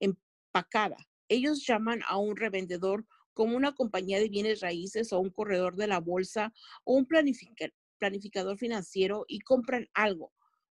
empacada. 0.00 0.96
Ellos 1.28 1.64
llaman 1.66 2.00
a 2.08 2.18
un 2.18 2.36
revendedor 2.36 3.06
como 3.34 3.56
una 3.56 3.74
compañía 3.74 4.18
de 4.18 4.28
bienes 4.28 4.60
raíces 4.60 5.12
o 5.12 5.20
un 5.20 5.30
corredor 5.30 5.76
de 5.76 5.86
la 5.86 6.00
bolsa 6.00 6.52
o 6.84 6.94
un 6.94 7.06
planificador 7.06 8.58
financiero 8.58 9.24
y 9.28 9.40
compran 9.40 9.88
algo. 9.94 10.32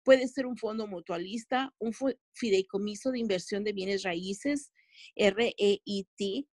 Puede 0.04 0.28
ser 0.28 0.46
un 0.46 0.58
fondo 0.58 0.88
mutualista, 0.88 1.74
un 1.78 1.94
fideicomiso 2.34 3.12
de 3.12 3.20
inversión 3.20 3.64
de 3.64 3.74
bienes 3.74 4.04
raíces, 4.04 4.74
REIT, 5.16 6.48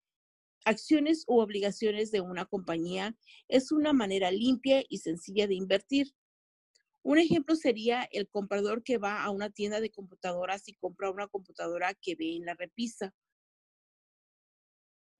acciones 0.67 1.23
u 1.27 1.39
obligaciones 1.39 2.11
de 2.11 2.21
una 2.21 2.45
compañía. 2.45 3.15
Es 3.47 3.71
una 3.71 3.93
manera 3.93 4.31
limpia 4.31 4.83
y 4.89 4.97
sencilla 4.97 5.47
de 5.47 5.55
invertir. 5.55 6.13
Un 7.03 7.19
ejemplo 7.19 7.55
sería 7.55 8.07
el 8.11 8.27
comprador 8.27 8.83
que 8.83 8.97
va 8.97 9.23
a 9.23 9.29
una 9.29 9.49
tienda 9.49 9.79
de 9.79 9.91
computadoras 9.91 10.67
y 10.67 10.73
compra 10.73 11.09
una 11.09 11.27
computadora 11.27 11.93
que 11.93 12.15
ve 12.15 12.35
en 12.35 12.45
la 12.45 12.53
repisa. 12.53 13.15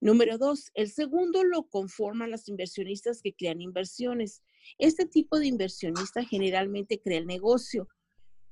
Número 0.00 0.38
dos, 0.38 0.70
el 0.74 0.90
segundo 0.90 1.42
lo 1.44 1.64
conforman 1.64 2.30
los 2.30 2.46
inversionistas 2.48 3.20
que 3.22 3.34
crean 3.34 3.60
inversiones. 3.60 4.42
Este 4.76 5.06
tipo 5.06 5.38
de 5.38 5.46
inversionista 5.46 6.22
generalmente 6.24 7.00
crea 7.00 7.18
el 7.18 7.26
negocio 7.26 7.88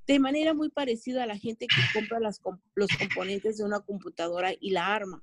de 0.07 0.19
manera 0.19 0.55
muy 0.55 0.71
parecida 0.71 1.25
a 1.25 1.27
la 1.27 1.37
gente 1.37 1.67
que 1.67 1.83
compra 1.93 2.21
los 2.21 2.39
componentes 2.99 3.59
de 3.59 3.65
una 3.65 3.81
computadora 3.81 4.55
y 4.59 4.71
la 4.71 4.95
arma. 4.95 5.23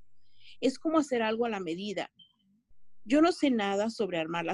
Es 0.64 0.80
como 0.80 0.98
hacer 0.98 1.22
algo 1.22 1.46
a 1.46 1.50
la 1.50 1.60
medida. 1.60 2.10
Yo 3.04 3.22
no 3.22 3.34
sé 3.34 3.50
nada 3.50 3.90
sobre 3.90 4.18
armar 4.18 4.46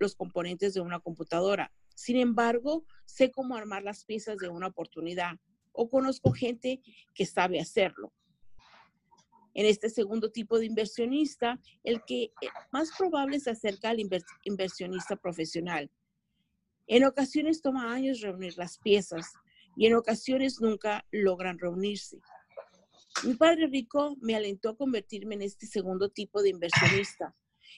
los 0.00 0.16
componentes 0.16 0.74
de 0.74 0.80
una 0.80 0.98
computadora. 0.98 1.72
Sin 1.94 2.16
embargo, 2.16 2.84
sé 3.04 3.30
cómo 3.30 3.54
armar 3.54 3.84
las 3.84 4.04
piezas 4.04 4.38
de 4.38 4.48
una 4.48 4.66
oportunidad 4.66 5.36
o 5.70 5.88
conozco 5.88 6.32
gente 6.32 6.80
que 7.14 7.26
sabe 7.26 7.60
hacerlo. 7.60 8.12
En 9.54 9.66
este 9.66 9.88
segundo 9.88 10.32
tipo 10.32 10.58
de 10.58 10.66
inversionista, 10.66 11.60
el 11.84 12.02
que 12.04 12.24
eh, 12.24 12.48
más 12.72 12.90
probable 12.98 13.38
se 13.38 13.50
acerca 13.50 13.90
al 13.90 14.00
inversionista 14.42 15.14
profesional. 15.14 15.88
En 16.88 17.04
ocasiones 17.04 17.62
toma 17.62 17.94
años 17.94 18.20
reunir 18.20 18.58
las 18.58 18.78
piezas 18.78 19.32
y 19.76 19.86
en 19.86 19.94
ocasiones 19.94 20.60
nunca 20.60 21.06
logran 21.12 21.56
reunirse. 21.60 22.18
Mi 23.24 23.34
padre 23.34 23.66
rico 23.66 24.16
me 24.20 24.36
alentó 24.36 24.70
a 24.70 24.76
convertirme 24.76 25.36
en 25.36 25.42
este 25.42 25.66
segundo 25.66 26.10
tipo 26.10 26.42
de 26.42 26.50
inversionista. 26.50 27.34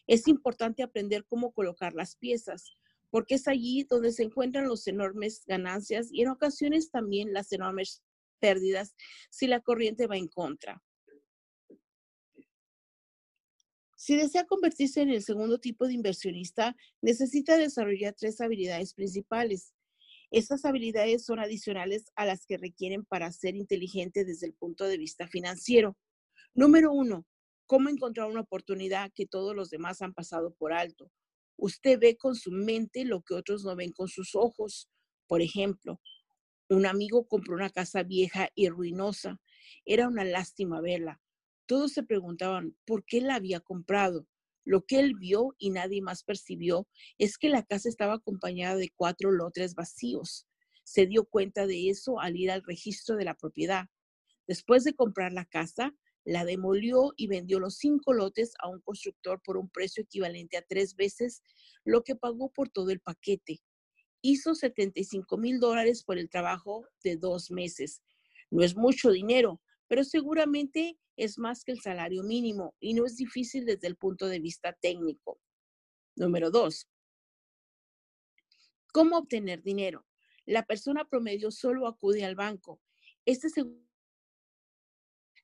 Es 0.07 0.26
importante 0.26 0.83
aprender 0.83 1.25
cómo 1.26 1.52
colocar 1.52 1.95
las 1.95 2.16
piezas, 2.16 2.76
porque 3.11 3.37
es 3.37 3.47
allí 3.47 3.85
donde 3.88 4.12
se 4.12 4.25
encuentran 4.25 4.68
las 4.68 4.87
enormes 4.87 5.45
ganancias 5.47 6.09
y 6.11 6.23
en 6.23 6.28
ocasiones 6.28 6.90
también 6.90 7.33
las 7.33 7.52
enormes 7.52 8.02
pérdidas 8.40 8.95
si 9.30 9.47
la 9.47 9.61
corriente 9.61 10.07
va 10.07 10.16
en 10.16 10.28
contra. 10.28 10.83
Si 13.97 14.16
desea 14.16 14.47
convertirse 14.47 15.02
en 15.02 15.11
el 15.11 15.23
segundo 15.23 15.59
tipo 15.59 15.87
de 15.87 15.95
inversionista, 15.95 16.76
necesita 17.00 17.57
desarrollar 17.57 18.14
tres 18.14 18.40
habilidades 18.40 18.95
principales. 18.95 19.75
Estas 20.30 20.64
habilidades 20.64 21.25
son 21.25 21.38
adicionales 21.38 22.04
a 22.14 22.26
las 22.26 22.44
que 22.44 22.58
requieren 22.58 23.04
para 23.04 23.32
ser 23.32 23.56
inteligente 23.56 24.25
desde 24.25 24.47
el 24.47 24.54
punto 24.54 24.85
de 24.85 24.99
vista 24.99 25.26
financiero. 25.26 25.97
Número 26.54 26.92
uno, 26.92 27.26
cómo 27.66 27.88
encontrar 27.88 28.28
una 28.28 28.40
oportunidad 28.40 29.11
que 29.14 29.26
todos 29.26 29.56
los 29.56 29.70
demás 29.70 30.02
han 30.02 30.12
pasado 30.12 30.54
por 30.54 30.73
alto. 30.73 31.11
Usted 31.56 31.99
ve 31.99 32.16
con 32.16 32.35
su 32.35 32.50
mente 32.50 33.04
lo 33.04 33.23
que 33.23 33.35
otros 33.35 33.64
no 33.64 33.75
ven 33.75 33.92
con 33.92 34.08
sus 34.08 34.35
ojos. 34.35 34.90
Por 35.26 35.40
ejemplo, 35.40 36.00
un 36.68 36.87
amigo 36.87 37.26
compró 37.26 37.54
una 37.54 37.70
casa 37.70 38.02
vieja 38.02 38.50
y 38.54 38.68
ruinosa. 38.68 39.40
Era 39.85 40.08
una 40.08 40.25
lástima 40.25 40.80
verla. 40.80 41.20
Todos 41.66 41.92
se 41.92 42.02
preguntaban 42.02 42.76
por 42.87 43.04
qué 43.04 43.20
la 43.20 43.37
había 43.37 43.61
comprado. 43.61 44.26
Lo 44.68 44.84
que 44.84 45.00
él 45.00 45.14
vio 45.14 45.54
y 45.56 45.70
nadie 45.70 46.02
más 46.02 46.25
percibió 46.25 46.87
es 47.16 47.38
que 47.38 47.48
la 47.48 47.64
casa 47.64 47.88
estaba 47.88 48.12
acompañada 48.12 48.76
de 48.76 48.92
cuatro 48.94 49.30
lotes 49.30 49.75
vacíos. 49.75 50.46
Se 50.84 51.06
dio 51.06 51.25
cuenta 51.25 51.66
de 51.66 51.88
eso 51.88 52.20
al 52.20 52.37
ir 52.37 52.50
al 52.50 52.62
registro 52.62 53.16
de 53.16 53.25
la 53.25 53.34
propiedad. 53.34 53.87
Después 54.46 54.84
de 54.84 54.92
comprar 54.92 55.32
la 55.32 55.46
casa, 55.46 55.94
la 56.22 56.44
demolió 56.44 57.14
y 57.16 57.28
vendió 57.28 57.60
los 57.60 57.78
cinco 57.78 58.12
lotes 58.12 58.52
a 58.62 58.68
un 58.68 58.82
constructor 58.82 59.40
por 59.42 59.56
un 59.56 59.70
precio 59.70 60.02
equivalente 60.02 60.58
a 60.58 60.66
tres 60.68 60.96
veces 60.96 61.40
lo 61.82 62.04
que 62.04 62.14
pagó 62.14 62.52
por 62.52 62.68
todo 62.68 62.90
el 62.90 63.00
paquete. 63.00 63.62
Hizo 64.20 64.54
75 64.54 65.38
mil 65.38 65.60
dólares 65.60 66.04
por 66.04 66.18
el 66.18 66.28
trabajo 66.28 66.84
de 67.02 67.16
dos 67.16 67.50
meses. 67.50 68.02
No 68.50 68.62
es 68.62 68.76
mucho 68.76 69.12
dinero, 69.12 69.62
pero 69.87 70.04
seguramente 70.04 70.98
es 71.18 71.38
más 71.38 71.64
que 71.64 71.72
el 71.72 71.80
salario 71.80 72.22
mínimo 72.22 72.75
y 72.80 72.94
no 72.94 73.04
es 73.04 73.16
difícil 73.16 73.66
desde 73.66 73.88
el 73.88 73.96
punto 73.96 74.26
de 74.26 74.40
vista 74.40 74.72
técnico. 74.72 75.40
Número 76.16 76.50
dos, 76.50 76.88
¿cómo 78.92 79.18
obtener 79.18 79.62
dinero? 79.62 80.06
La 80.46 80.64
persona 80.64 81.04
promedio 81.04 81.50
solo 81.50 81.87
acude 81.87 82.25
al 82.25 82.34
banco. 82.34 82.80
Este 83.26 83.48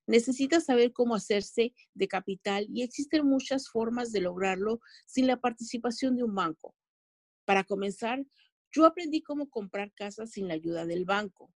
necesita 0.06 0.60
saber 0.60 0.92
cómo 0.92 1.14
hacerse 1.14 1.74
de 1.94 2.08
capital 2.08 2.66
y 2.70 2.82
existen 2.82 3.26
muchas 3.26 3.68
formas 3.68 4.12
de 4.12 4.20
lograrlo 4.20 4.80
sin 5.06 5.26
la 5.26 5.40
participación 5.40 6.16
de 6.16 6.24
un 6.24 6.34
banco. 6.34 6.74
Para 7.44 7.64
comenzar, 7.64 8.24
yo 8.70 8.86
aprendí 8.86 9.22
cómo 9.22 9.48
comprar 9.48 9.92
casas 9.92 10.32
sin 10.32 10.48
la 10.48 10.54
ayuda 10.54 10.84
del 10.84 11.04
banco. 11.04 11.53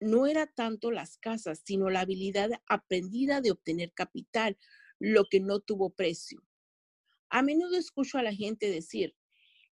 No 0.00 0.26
era 0.26 0.46
tanto 0.46 0.90
las 0.90 1.18
casas, 1.18 1.62
sino 1.64 1.90
la 1.90 2.00
habilidad 2.00 2.50
aprendida 2.66 3.40
de 3.40 3.50
obtener 3.50 3.92
capital, 3.92 4.58
lo 4.98 5.24
que 5.30 5.40
no 5.40 5.60
tuvo 5.60 5.90
precio. 5.90 6.42
A 7.28 7.42
menudo 7.42 7.76
escucho 7.76 8.18
a 8.18 8.22
la 8.22 8.34
gente 8.34 8.70
decir, 8.70 9.14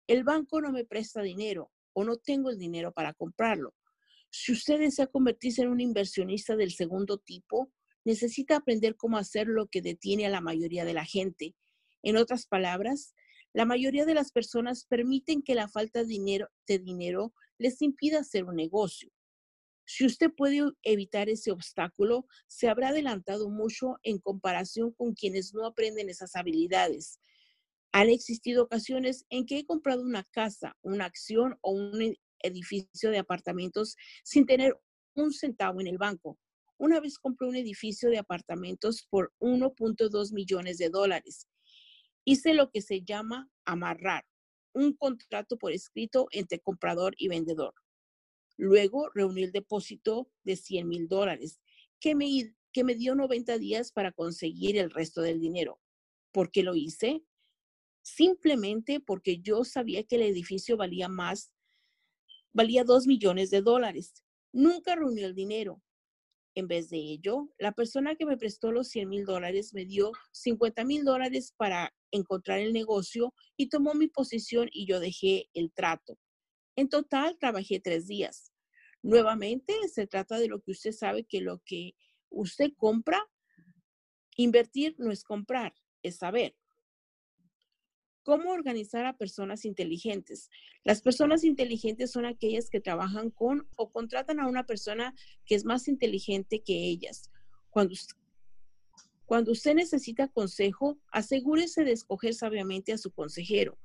el 0.07 0.23
banco 0.23 0.59
no 0.59 0.71
me 0.71 0.85
presta 0.85 1.21
dinero 1.21 1.71
o 1.93 2.03
no 2.03 2.17
tengo 2.17 2.49
el 2.49 2.57
dinero 2.57 2.91
para 2.91 3.13
comprarlo. 3.13 3.75
Si 4.29 4.51
usted 4.51 4.79
desea 4.79 5.07
convertirse 5.07 5.61
en 5.61 5.69
un 5.69 5.79
inversionista 5.79 6.55
del 6.55 6.71
segundo 6.71 7.19
tipo, 7.19 7.71
necesita 8.03 8.55
aprender 8.55 8.95
cómo 8.95 9.17
hacer 9.17 9.47
lo 9.47 9.67
que 9.67 9.81
detiene 9.81 10.25
a 10.25 10.29
la 10.29 10.41
mayoría 10.41 10.85
de 10.85 10.93
la 10.93 11.05
gente. 11.05 11.55
En 12.01 12.17
otras 12.17 12.47
palabras, 12.47 13.13
la 13.53 13.65
mayoría 13.65 14.05
de 14.05 14.15
las 14.15 14.31
personas 14.31 14.85
permiten 14.85 15.43
que 15.43 15.53
la 15.53 15.67
falta 15.67 15.99
de 15.99 16.07
dinero, 16.07 16.49
de 16.67 16.79
dinero 16.79 17.33
les 17.59 17.81
impida 17.81 18.19
hacer 18.19 18.45
un 18.45 18.55
negocio. 18.55 19.12
Si 19.85 20.05
usted 20.05 20.31
puede 20.31 20.61
evitar 20.83 21.29
ese 21.29 21.51
obstáculo, 21.51 22.25
se 22.47 22.69
habrá 22.69 22.89
adelantado 22.89 23.49
mucho 23.49 23.97
en 24.03 24.19
comparación 24.19 24.91
con 24.91 25.13
quienes 25.13 25.53
no 25.53 25.65
aprenden 25.65 26.09
esas 26.09 26.35
habilidades. 26.35 27.19
Han 27.91 28.09
existido 28.09 28.63
ocasiones 28.63 29.25
en 29.29 29.45
que 29.45 29.59
he 29.59 29.65
comprado 29.65 30.01
una 30.01 30.23
casa, 30.31 30.77
una 30.81 31.05
acción 31.05 31.57
o 31.61 31.71
un 31.71 32.15
edificio 32.39 33.11
de 33.11 33.19
apartamentos 33.19 33.95
sin 34.23 34.45
tener 34.45 34.79
un 35.15 35.31
centavo 35.31 35.81
en 35.81 35.87
el 35.87 35.97
banco. 35.97 36.39
Una 36.77 36.99
vez 36.99 37.19
compré 37.19 37.47
un 37.47 37.55
edificio 37.55 38.09
de 38.09 38.17
apartamentos 38.17 39.05
por 39.09 39.33
1.2 39.39 40.33
millones 40.33 40.77
de 40.77 40.89
dólares. 40.89 41.47
Hice 42.25 42.53
lo 42.53 42.71
que 42.71 42.81
se 42.81 43.01
llama 43.01 43.49
amarrar, 43.65 44.25
un 44.73 44.93
contrato 44.93 45.57
por 45.57 45.71
escrito 45.71 46.27
entre 46.31 46.59
comprador 46.59 47.13
y 47.17 47.27
vendedor. 47.27 47.73
Luego 48.57 49.09
reuní 49.13 49.43
el 49.43 49.51
depósito 49.51 50.29
de 50.43 50.55
100 50.55 50.87
mil 50.87 51.07
dólares, 51.07 51.59
que 51.99 52.15
me, 52.15 52.55
que 52.71 52.83
me 52.83 52.95
dio 52.95 53.15
90 53.15 53.57
días 53.57 53.91
para 53.91 54.11
conseguir 54.11 54.77
el 54.77 54.91
resto 54.91 55.21
del 55.21 55.39
dinero. 55.39 55.79
¿Por 56.31 56.51
qué 56.51 56.63
lo 56.63 56.75
hice? 56.75 57.23
Simplemente 58.03 58.99
porque 58.99 59.39
yo 59.39 59.63
sabía 59.63 60.03
que 60.03 60.15
el 60.15 60.23
edificio 60.23 60.77
valía 60.77 61.07
más, 61.07 61.51
valía 62.51 62.83
2 62.83 63.07
millones 63.07 63.49
de 63.49 63.61
dólares. 63.61 64.13
Nunca 64.51 64.95
reuní 64.95 65.21
el 65.23 65.33
dinero, 65.33 65.81
en 66.55 66.67
vez 66.67 66.89
de 66.89 66.97
ello, 66.97 67.49
la 67.57 67.71
persona 67.71 68.15
que 68.15 68.25
me 68.25 68.37
prestó 68.37 68.71
los 68.71 68.87
100 68.89 69.09
mil 69.09 69.25
dólares 69.25 69.73
me 69.73 69.85
dio 69.85 70.11
50 70.31 70.85
mil 70.85 71.03
dólares 71.03 71.53
para 71.57 71.93
encontrar 72.11 72.59
el 72.59 72.73
negocio 72.73 73.33
y 73.57 73.69
tomó 73.69 73.95
mi 73.95 74.07
posición 74.07 74.69
y 74.71 74.85
yo 74.85 74.99
dejé 74.99 75.49
el 75.53 75.71
trato. 75.73 76.17
En 76.75 76.89
total, 76.89 77.37
trabajé 77.37 77.79
tres 77.79 78.07
días. 78.07 78.51
Nuevamente, 79.01 79.73
se 79.91 80.07
trata 80.07 80.39
de 80.39 80.47
lo 80.47 80.61
que 80.61 80.71
usted 80.71 80.91
sabe 80.91 81.25
que 81.25 81.41
lo 81.41 81.61
que 81.65 81.95
usted 82.29 82.71
compra 82.77 83.29
Invertir 84.35 84.95
no 84.97 85.11
es 85.11 85.23
comprar, 85.23 85.73
es 86.01 86.17
saber. 86.17 86.55
¿Cómo 88.23 88.51
organizar 88.51 89.05
a 89.05 89.17
personas 89.17 89.65
inteligentes? 89.65 90.49
Las 90.83 91.01
personas 91.01 91.43
inteligentes 91.43 92.11
son 92.11 92.25
aquellas 92.25 92.69
que 92.69 92.79
trabajan 92.79 93.29
con 93.29 93.67
o 93.75 93.91
contratan 93.91 94.39
a 94.39 94.47
una 94.47 94.65
persona 94.65 95.13
que 95.45 95.55
es 95.55 95.65
más 95.65 95.87
inteligente 95.87 96.63
que 96.63 96.73
ellas. 96.73 97.29
Cuando, 97.69 97.95
cuando 99.25 99.51
usted 99.51 99.75
necesita 99.75 100.29
consejo, 100.29 100.97
asegúrese 101.11 101.83
de 101.83 101.91
escoger 101.91 102.33
sabiamente 102.33 102.93
a 102.93 102.97
su 102.97 103.11
consejero. 103.11 103.77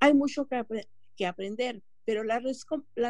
Hay 0.00 0.12
mucho 0.12 0.46
que, 0.46 1.26
aprender, 1.26 1.82
pero 2.04 2.24
las, 2.24 2.42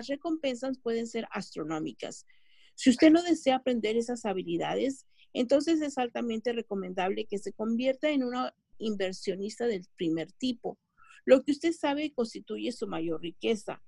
recompensas 0.08 0.78
pueden 0.78 1.06
ser 1.06 1.26
astronómicas. 1.30 2.26
Si 2.74 2.90
usted 2.90 3.10
no 3.10 3.22
desea 3.22 3.56
aprender 3.56 3.96
esas 3.96 4.24
habilidades, 4.24 5.06
entonces 5.32 5.80
es 5.80 5.98
altamente 5.98 6.52
recomendable 6.52 7.26
que 7.26 7.38
se 7.38 7.52
convierta 7.52 8.10
en 8.10 8.24
una 8.24 8.54
inversionista 8.78 9.66
del 9.66 9.86
primer 9.96 10.32
tipo. 10.32 10.78
Lo 11.24 11.42
que 11.42 11.52
usted 11.52 11.72
sabe 11.72 12.12
constituye 12.12 12.72
su 12.72 12.86
mayor 12.86 13.22
riqueza. 13.22 13.82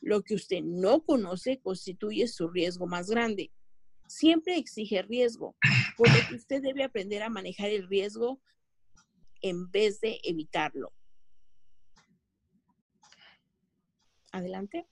Lo 0.00 0.22
que 0.22 0.34
usted 0.34 0.62
no 0.62 1.04
conoce 1.04 1.60
constituye 1.60 2.28
su 2.28 2.48
riesgo 2.48 2.86
más 2.86 3.08
grande. 3.08 3.50
Siempre 4.06 4.58
exige 4.58 5.02
riesgo, 5.02 5.56
por 5.96 6.08
lo 6.08 6.28
que 6.28 6.34
usted 6.34 6.62
debe 6.62 6.84
aprender 6.84 7.22
a 7.22 7.30
manejar 7.30 7.70
el 7.70 7.88
riesgo 7.88 8.40
en 9.40 9.70
vez 9.70 10.00
de 10.00 10.20
evitarlo. 10.24 10.92
Adelante. 14.34 14.88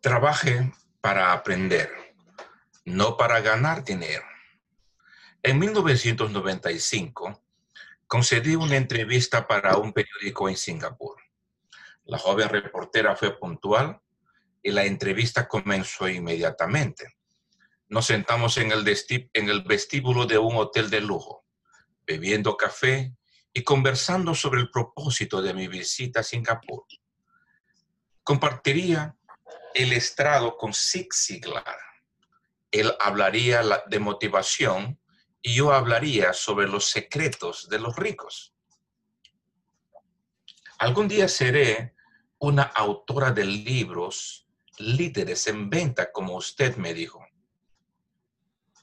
Trabaje 0.00 0.72
para 1.00 1.32
aprender, 1.32 1.92
no 2.84 3.16
para 3.16 3.40
ganar 3.40 3.84
dinero. 3.84 4.24
En 5.44 5.60
1995, 5.60 7.40
concedí 8.08 8.56
una 8.56 8.76
entrevista 8.76 9.46
para 9.46 9.76
un 9.76 9.92
periódico 9.92 10.48
en 10.48 10.56
Singapur. 10.56 11.22
La 12.02 12.18
joven 12.18 12.48
reportera 12.48 13.14
fue 13.14 13.38
puntual 13.38 14.00
y 14.60 14.72
la 14.72 14.86
entrevista 14.86 15.46
comenzó 15.46 16.08
inmediatamente. 16.08 17.14
Nos 17.86 18.06
sentamos 18.06 18.58
en 18.58 18.72
el, 18.72 18.84
en 19.34 19.48
el 19.48 19.62
vestíbulo 19.62 20.26
de 20.26 20.36
un 20.36 20.56
hotel 20.56 20.90
de 20.90 21.00
lujo, 21.00 21.44
bebiendo 22.04 22.56
café 22.56 23.14
y 23.52 23.62
conversando 23.62 24.34
sobre 24.34 24.62
el 24.62 24.68
propósito 24.68 25.40
de 25.40 25.54
mi 25.54 25.68
visita 25.68 26.20
a 26.20 26.24
Singapur. 26.24 26.84
Compartiría 28.22 29.16
el 29.74 29.92
estrado 29.92 30.56
con 30.56 30.72
Zig 30.74 31.12
Ziglar. 31.14 31.78
Él 32.70 32.92
hablaría 33.00 33.62
de 33.86 33.98
motivación 33.98 35.00
y 35.42 35.54
yo 35.54 35.72
hablaría 35.72 36.32
sobre 36.32 36.68
los 36.68 36.90
secretos 36.90 37.68
de 37.68 37.78
los 37.78 37.96
ricos. 37.96 38.54
Algún 40.78 41.08
día 41.08 41.28
seré 41.28 41.94
una 42.38 42.62
autora 42.62 43.32
de 43.32 43.44
libros 43.44 44.48
líderes 44.78 45.46
en 45.46 45.68
venta, 45.68 46.10
como 46.10 46.36
usted 46.36 46.76
me 46.76 46.94
dijo. 46.94 47.26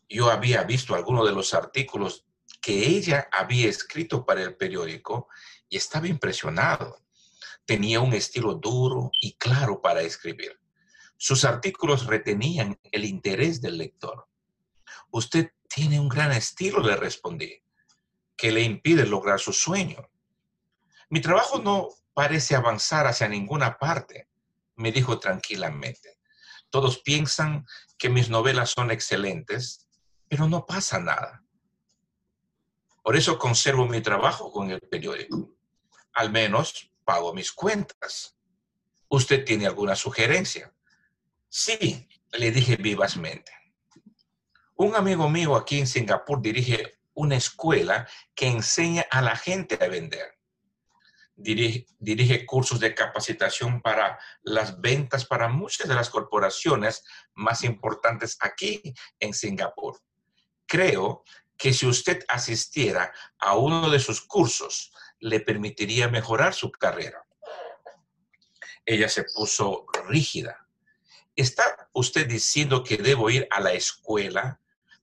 Yo 0.07 0.29
había 0.29 0.63
visto 0.63 0.93
algunos 0.93 1.25
de 1.25 1.33
los 1.33 1.53
artículos 1.53 2.25
que 2.61 2.87
ella 2.87 3.27
había 3.31 3.67
escrito 3.69 4.25
para 4.25 4.43
el 4.43 4.55
periódico 4.55 5.27
y 5.69 5.77
estaba 5.77 6.07
impresionado. 6.07 7.01
Tenía 7.67 7.99
un 7.99 8.13
estilo 8.13 8.55
duro 8.55 9.11
y 9.21 9.33
claro 9.33 9.81
para 9.81 10.01
escribir. 10.01 10.57
Sus 11.17 11.43
artículos 11.43 12.05
retenían 12.05 12.79
el 12.93 13.03
interés 13.03 13.61
del 13.61 13.77
lector. 13.77 14.29
Usted 15.11 15.51
tiene 15.67 15.99
un 15.99 16.07
gran 16.07 16.31
estilo, 16.31 16.79
le 16.79 16.95
respondí, 16.95 17.61
que 18.37 18.53
le 18.53 18.61
impide 18.61 19.05
lograr 19.05 19.41
su 19.41 19.51
sueño. 19.51 20.09
Mi 21.09 21.19
trabajo 21.19 21.59
no 21.59 21.89
parece 22.13 22.55
avanzar 22.55 23.05
hacia 23.05 23.27
ninguna 23.27 23.77
parte, 23.77 24.29
me 24.77 24.93
dijo 24.93 25.19
tranquilamente. 25.19 26.19
Todos 26.69 26.99
piensan 26.99 27.65
que 27.97 28.07
mis 28.07 28.29
novelas 28.29 28.69
son 28.69 28.91
excelentes, 28.91 29.89
pero 30.29 30.47
no 30.47 30.65
pasa 30.65 30.99
nada. 30.99 31.43
Por 33.03 33.17
eso 33.17 33.37
conservo 33.37 33.85
mi 33.87 33.99
trabajo 33.99 34.53
con 34.53 34.71
el 34.71 34.79
periódico. 34.79 35.51
Al 36.13 36.31
menos 36.31 36.93
pago 37.07 37.33
mis 37.33 37.53
cuentas. 37.53 38.35
¿Usted 39.07 39.45
tiene 39.45 39.65
alguna 39.65 39.95
sugerencia? 39.95 40.73
Sí, 41.47 42.05
le 42.33 42.51
dije 42.51 42.75
vivazmente. 42.75 43.53
Un 44.75 44.93
amigo 44.93 45.29
mío 45.29 45.55
aquí 45.55 45.79
en 45.79 45.87
Singapur 45.87 46.41
dirige 46.41 46.99
una 47.13 47.37
escuela 47.37 48.09
que 48.35 48.47
enseña 48.47 49.05
a 49.09 49.21
la 49.21 49.37
gente 49.37 49.79
a 49.81 49.87
vender. 49.87 50.37
Dirige, 51.33 52.45
cursos 52.45 52.79
de 52.81 52.93
capacitación 52.93 53.81
para 53.81 54.19
las 54.41 54.81
ventas 54.81 55.23
para 55.25 55.47
muchas 55.47 55.87
de 55.87 55.95
las 55.95 56.09
corporaciones 56.09 57.05
más 57.35 57.63
importantes 57.63 58.37
aquí 58.41 58.93
en 59.21 59.33
Singapur. 59.33 59.97
Creo 60.65 61.23
que 61.55 61.71
si 61.71 61.87
usted 61.87 62.25
asistiera 62.27 63.13
a 63.39 63.55
uno 63.55 63.89
de 63.89 63.99
sus 63.99 64.19
cursos, 64.21 64.91
le 65.19 65.39
permitiría 65.39 66.07
mejorar 66.07 66.53
su 66.53 66.71
carrera. 66.71 67.25
Ella 68.85 69.09
se 69.09 69.23
puso 69.23 69.85
rígida. 70.07 70.67
¿Está 71.35 71.89
usted 71.93 72.27
diciendo 72.27 72.83
que 72.83 72.97
debo 72.97 73.29
ir 73.29 73.47
a 73.51 73.59
la 73.59 73.73
escuela 73.73 74.59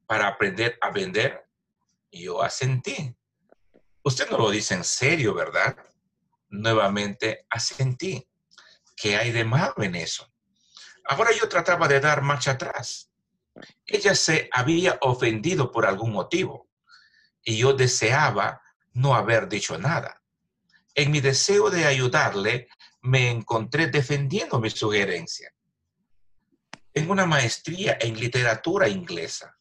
para 0.07 0.27
aprender 0.27 0.79
a 0.81 0.91
vender? 0.91 1.45
Yo 2.11 2.43
asentí. 2.43 3.15
Usted 4.03 4.29
no 4.31 4.39
lo 4.39 4.51
dice 4.51 4.75
en 4.75 4.85
serio, 4.85 5.35
¿verdad? 5.35 5.77
Nuevamente 6.49 7.47
asentí. 7.51 8.27
¿Qué 8.97 9.17
hay 9.17 9.33
de 9.33 9.45
malo 9.45 9.75
en 9.79 9.97
eso? 9.97 10.33
Ahora 11.05 11.31
yo 11.33 11.49
trataba 11.49 11.89
de 11.89 12.01
dar 12.01 12.23
marcha 12.23 12.53
atrás. 12.53 13.11
Ella 13.87 14.15
se 14.15 14.49
había 14.53 14.99
ofendido 15.03 15.71
por 15.71 15.87
algún 15.87 16.13
motivo 16.13 16.69
y 17.45 17.59
yo 17.59 17.75
deseaba 17.75 18.63
no 18.95 19.15
haber 19.15 19.49
dicho 19.49 19.79
nada. 19.79 20.23
En 20.95 21.11
mi 21.11 21.21
deseo 21.21 21.71
de 21.71 21.85
ayudarle, 21.85 22.69
me 23.03 23.31
encontré 23.31 23.89
defendiendo 23.89 24.59
mi 24.59 24.71
sugerencia. 24.71 25.53
Tengo 26.93 27.13
una 27.13 27.27
maestría 27.27 27.99
en 28.01 28.19
literatura 28.19 28.89
inglesa 28.89 29.57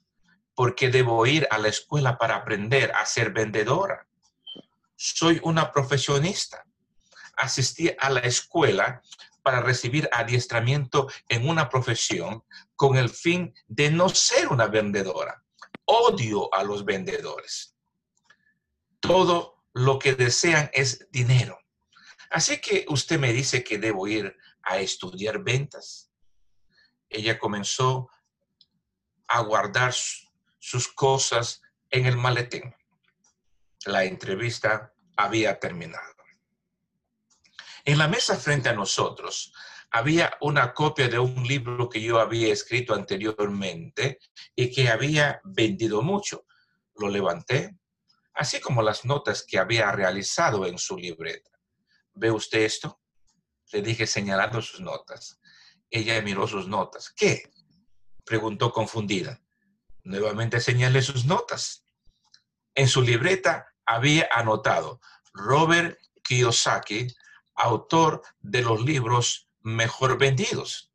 porque 0.55 0.89
debo 0.89 1.25
ir 1.25 1.47
a 1.49 1.57
la 1.57 1.67
escuela 1.67 2.17
para 2.17 2.35
aprender 2.35 2.91
a 2.93 3.05
ser 3.05 3.31
vendedora. 3.31 4.07
Soy 4.95 5.39
una 5.43 5.71
profesionista. 5.71 6.63
Asistí 7.35 7.91
a 7.99 8.11
la 8.11 8.19
escuela 8.19 9.01
para 9.41 9.61
recibir 9.61 10.07
adiestramiento 10.11 11.07
en 11.27 11.49
una 11.49 11.69
profesión 11.69 12.43
con 12.75 12.95
el 12.95 13.09
fin 13.09 13.53
de 13.67 13.89
no 13.89 14.09
ser 14.09 14.49
una 14.49 14.67
vendedora. 14.67 15.43
Odio 15.85 16.53
a 16.53 16.63
los 16.63 16.85
vendedores. 16.85 17.72
Todo 19.03 19.65
lo 19.73 19.99
que 19.99 20.13
desean 20.13 20.69
es 20.73 21.11
dinero. 21.11 21.59
Así 22.29 22.61
que 22.61 22.85
usted 22.87 23.19
me 23.19 23.33
dice 23.33 23.61
que 23.61 23.77
debo 23.77 24.07
ir 24.07 24.33
a 24.61 24.79
estudiar 24.79 25.43
ventas. 25.43 26.09
Ella 27.09 27.37
comenzó 27.37 28.09
a 29.27 29.41
guardar 29.41 29.93
sus 30.57 30.87
cosas 30.87 31.61
en 31.89 32.05
el 32.05 32.15
maletín. 32.15 32.73
La 33.85 34.05
entrevista 34.05 34.93
había 35.17 35.59
terminado. 35.59 36.15
En 37.83 37.97
la 37.97 38.07
mesa 38.07 38.37
frente 38.37 38.69
a 38.69 38.73
nosotros 38.73 39.53
había 39.91 40.37
una 40.39 40.73
copia 40.73 41.09
de 41.09 41.19
un 41.19 41.45
libro 41.45 41.89
que 41.89 42.01
yo 42.01 42.19
había 42.19 42.53
escrito 42.53 42.95
anteriormente 42.95 44.19
y 44.55 44.71
que 44.71 44.87
había 44.87 45.41
vendido 45.43 46.01
mucho. 46.01 46.45
Lo 46.95 47.09
levanté, 47.09 47.77
así 48.33 48.59
como 48.59 48.81
las 48.81 49.05
notas 49.05 49.43
que 49.43 49.59
había 49.59 49.91
realizado 49.91 50.65
en 50.65 50.77
su 50.77 50.97
libreta. 50.97 51.51
¿Ve 52.13 52.31
usted 52.31 52.61
esto? 52.61 52.99
Le 53.71 53.81
dije 53.81 54.07
señalando 54.07 54.61
sus 54.61 54.79
notas. 54.81 55.39
Ella 55.89 56.21
miró 56.21 56.47
sus 56.47 56.67
notas. 56.67 57.11
¿Qué? 57.15 57.51
Preguntó 58.25 58.71
confundida. 58.71 59.41
Nuevamente 60.03 60.59
señalé 60.59 61.01
sus 61.01 61.25
notas. 61.25 61.85
En 62.75 62.87
su 62.87 63.01
libreta 63.01 63.67
había 63.85 64.27
anotado 64.33 64.99
Robert 65.33 65.97
Kiyosaki, 66.23 67.07
autor 67.55 68.21
de 68.39 68.61
los 68.61 68.81
libros 68.81 69.49
mejor 69.61 70.17
vendidos. 70.17 70.91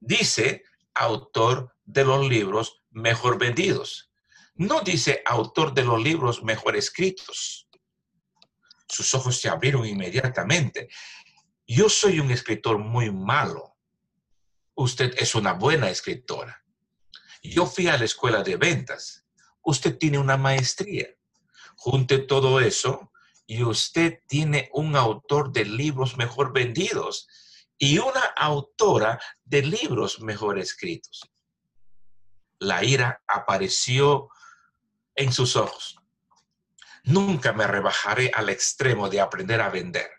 Dice 0.00 0.64
autor 0.94 1.74
de 1.84 2.04
los 2.04 2.28
libros 2.28 2.82
mejor 2.90 3.38
vendidos. 3.38 4.11
No 4.54 4.82
dice 4.82 5.22
autor 5.24 5.72
de 5.72 5.84
los 5.84 6.02
libros 6.02 6.42
mejor 6.42 6.76
escritos. 6.76 7.68
Sus 8.86 9.14
ojos 9.14 9.40
se 9.40 9.48
abrieron 9.48 9.86
inmediatamente. 9.86 10.88
Yo 11.66 11.88
soy 11.88 12.20
un 12.20 12.30
escritor 12.30 12.78
muy 12.78 13.10
malo. 13.10 13.76
Usted 14.74 15.14
es 15.16 15.34
una 15.34 15.54
buena 15.54 15.88
escritora. 15.88 16.62
Yo 17.42 17.66
fui 17.66 17.88
a 17.88 17.96
la 17.96 18.04
escuela 18.04 18.42
de 18.42 18.56
ventas. 18.56 19.24
usted 19.64 19.96
tiene 19.96 20.18
una 20.18 20.36
maestría. 20.36 21.08
Junte 21.76 22.18
todo 22.18 22.60
eso 22.60 23.12
y 23.46 23.62
usted 23.62 24.20
tiene 24.28 24.70
un 24.72 24.96
autor 24.96 25.52
de 25.52 25.64
libros 25.64 26.16
mejor 26.16 26.52
vendidos 26.52 27.28
y 27.78 27.98
una 27.98 28.24
autora 28.36 29.20
de 29.44 29.62
libros 29.62 30.20
mejor 30.20 30.58
escritos. 30.58 31.22
La 32.58 32.84
ira 32.84 33.22
apareció 33.26 34.28
en 35.14 35.32
sus 35.32 35.56
ojos. 35.56 35.96
Nunca 37.04 37.52
me 37.52 37.66
rebajaré 37.66 38.30
al 38.34 38.48
extremo 38.48 39.08
de 39.08 39.20
aprender 39.20 39.60
a 39.60 39.70
vender. 39.70 40.10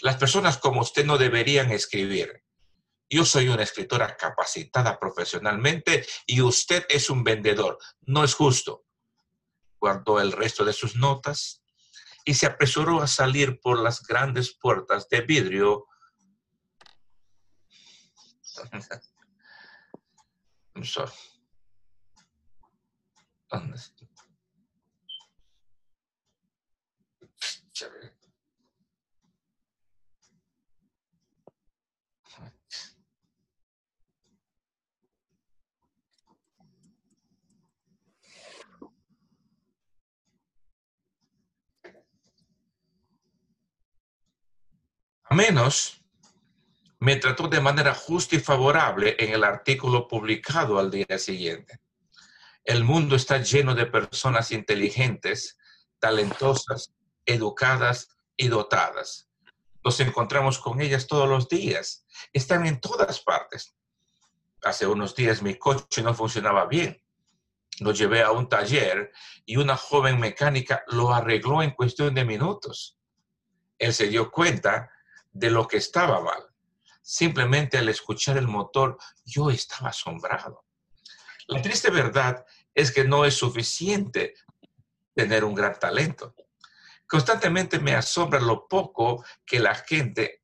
Las 0.00 0.16
personas 0.16 0.58
como 0.58 0.80
usted 0.80 1.06
no 1.06 1.16
deberían 1.16 1.70
escribir. 1.70 2.42
Yo 3.08 3.24
soy 3.24 3.48
una 3.48 3.62
escritora 3.62 4.16
capacitada 4.16 4.98
profesionalmente 4.98 6.04
y 6.26 6.42
usted 6.42 6.84
es 6.88 7.08
un 7.08 7.22
vendedor. 7.22 7.78
No 8.00 8.24
es 8.24 8.34
justo. 8.34 8.84
Guardó 9.78 10.20
el 10.20 10.32
resto 10.32 10.64
de 10.64 10.72
sus 10.72 10.96
notas 10.96 11.62
y 12.24 12.34
se 12.34 12.46
apresuró 12.46 13.00
a 13.00 13.06
salir 13.06 13.60
por 13.60 13.78
las 13.78 14.02
grandes 14.02 14.52
puertas 14.58 15.08
de 15.08 15.20
vidrio. 15.20 15.86
A 45.28 45.34
menos 45.34 46.00
me 47.00 47.16
trató 47.16 47.48
de 47.48 47.60
manera 47.60 47.94
justa 47.94 48.36
y 48.36 48.38
favorable 48.38 49.16
en 49.18 49.32
el 49.32 49.44
artículo 49.44 50.08
publicado 50.08 50.78
al 50.78 50.90
día 50.90 51.18
siguiente. 51.18 51.85
El 52.66 52.82
mundo 52.82 53.14
está 53.14 53.38
lleno 53.38 53.76
de 53.76 53.86
personas 53.86 54.50
inteligentes, 54.50 55.56
talentosas, 56.00 56.92
educadas 57.24 58.08
y 58.36 58.48
dotadas. 58.48 59.28
Nos 59.84 60.00
encontramos 60.00 60.58
con 60.58 60.80
ellas 60.80 61.06
todos 61.06 61.28
los 61.28 61.48
días. 61.48 62.04
Están 62.32 62.66
en 62.66 62.80
todas 62.80 63.20
partes. 63.20 63.76
Hace 64.64 64.84
unos 64.84 65.14
días 65.14 65.42
mi 65.42 65.54
coche 65.54 66.02
no 66.02 66.12
funcionaba 66.12 66.66
bien. 66.66 67.00
Lo 67.78 67.92
llevé 67.92 68.24
a 68.24 68.32
un 68.32 68.48
taller 68.48 69.12
y 69.44 69.58
una 69.58 69.76
joven 69.76 70.18
mecánica 70.18 70.82
lo 70.88 71.14
arregló 71.14 71.62
en 71.62 71.70
cuestión 71.70 72.16
de 72.16 72.24
minutos. 72.24 72.98
Él 73.78 73.94
se 73.94 74.08
dio 74.08 74.32
cuenta 74.32 74.90
de 75.30 75.50
lo 75.50 75.68
que 75.68 75.76
estaba 75.76 76.20
mal. 76.20 76.42
Simplemente 77.00 77.78
al 77.78 77.88
escuchar 77.88 78.38
el 78.38 78.48
motor, 78.48 78.98
yo 79.24 79.50
estaba 79.50 79.90
asombrado. 79.90 80.66
La 81.48 81.62
triste 81.62 81.90
verdad 81.90 82.44
es 82.76 82.92
que 82.92 83.04
no 83.04 83.24
es 83.24 83.34
suficiente 83.34 84.34
tener 85.14 85.44
un 85.44 85.54
gran 85.54 85.78
talento. 85.78 86.34
Constantemente 87.06 87.78
me 87.78 87.94
asombra 87.94 88.38
lo 88.38 88.68
poco 88.68 89.24
que 89.46 89.58
la 89.58 89.74
gente, 89.74 90.42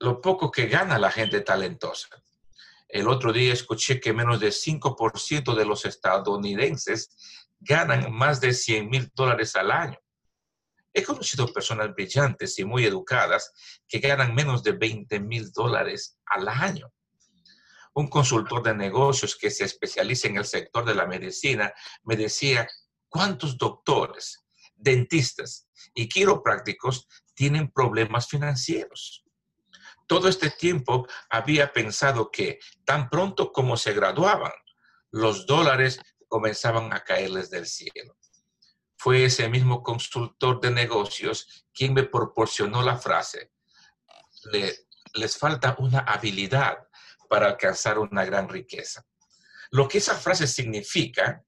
lo 0.00 0.20
poco 0.20 0.50
que 0.50 0.66
gana 0.66 0.98
la 0.98 1.12
gente 1.12 1.40
talentosa. 1.40 2.08
El 2.88 3.06
otro 3.06 3.32
día 3.32 3.52
escuché 3.52 4.00
que 4.00 4.12
menos 4.12 4.40
del 4.40 4.52
5% 4.52 5.54
de 5.54 5.64
los 5.64 5.84
estadounidenses 5.84 7.10
ganan 7.60 8.12
más 8.12 8.40
de 8.40 8.54
100 8.54 8.90
mil 8.90 9.12
dólares 9.14 9.54
al 9.54 9.70
año. 9.70 9.98
He 10.92 11.04
conocido 11.04 11.52
personas 11.52 11.94
brillantes 11.94 12.58
y 12.58 12.64
muy 12.64 12.86
educadas 12.86 13.52
que 13.86 14.00
ganan 14.00 14.34
menos 14.34 14.64
de 14.64 14.72
20 14.72 15.20
mil 15.20 15.52
dólares 15.52 16.18
al 16.26 16.48
año. 16.48 16.92
Un 17.94 18.08
consultor 18.08 18.62
de 18.62 18.74
negocios 18.74 19.36
que 19.36 19.50
se 19.50 19.64
especializa 19.64 20.28
en 20.28 20.36
el 20.36 20.44
sector 20.44 20.84
de 20.84 20.94
la 20.94 21.06
medicina 21.06 21.72
me 22.04 22.16
decía 22.16 22.68
cuántos 23.08 23.58
doctores, 23.58 24.44
dentistas 24.74 25.68
y 25.94 26.08
quiroprácticos 26.08 27.06
tienen 27.34 27.70
problemas 27.70 28.28
financieros. 28.28 29.24
Todo 30.06 30.28
este 30.28 30.50
tiempo 30.50 31.06
había 31.28 31.72
pensado 31.72 32.30
que 32.30 32.58
tan 32.84 33.10
pronto 33.10 33.52
como 33.52 33.76
se 33.76 33.92
graduaban, 33.92 34.52
los 35.10 35.46
dólares 35.46 36.00
comenzaban 36.28 36.92
a 36.92 37.04
caerles 37.04 37.50
del 37.50 37.66
cielo 37.66 38.18
fue 38.98 39.24
ese 39.24 39.48
mismo 39.48 39.82
consultor 39.82 40.60
de 40.60 40.70
negocios 40.72 41.66
quien 41.72 41.94
me 41.94 42.02
proporcionó 42.02 42.82
la 42.82 42.98
frase. 42.98 43.52
les 45.14 45.38
falta 45.38 45.76
una 45.78 46.00
habilidad 46.00 46.87
para 47.28 47.46
alcanzar 47.46 47.98
una 47.98 48.24
gran 48.24 48.48
riqueza. 48.48 49.04
Lo 49.70 49.86
que 49.86 49.98
esa 49.98 50.14
frase 50.14 50.46
significa 50.46 51.44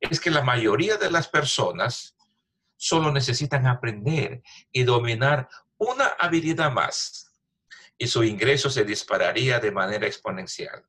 es 0.00 0.20
que 0.20 0.30
la 0.30 0.42
mayoría 0.42 0.96
de 0.96 1.10
las 1.10 1.28
personas 1.28 2.16
solo 2.76 3.12
necesitan 3.12 3.66
aprender 3.66 4.42
y 4.72 4.84
dominar 4.84 5.48
una 5.76 6.06
habilidad 6.18 6.72
más 6.72 7.28
y 7.98 8.06
su 8.06 8.22
ingreso 8.22 8.70
se 8.70 8.84
dispararía 8.84 9.58
de 9.58 9.72
manera 9.72 10.06
exponencial. 10.06 10.84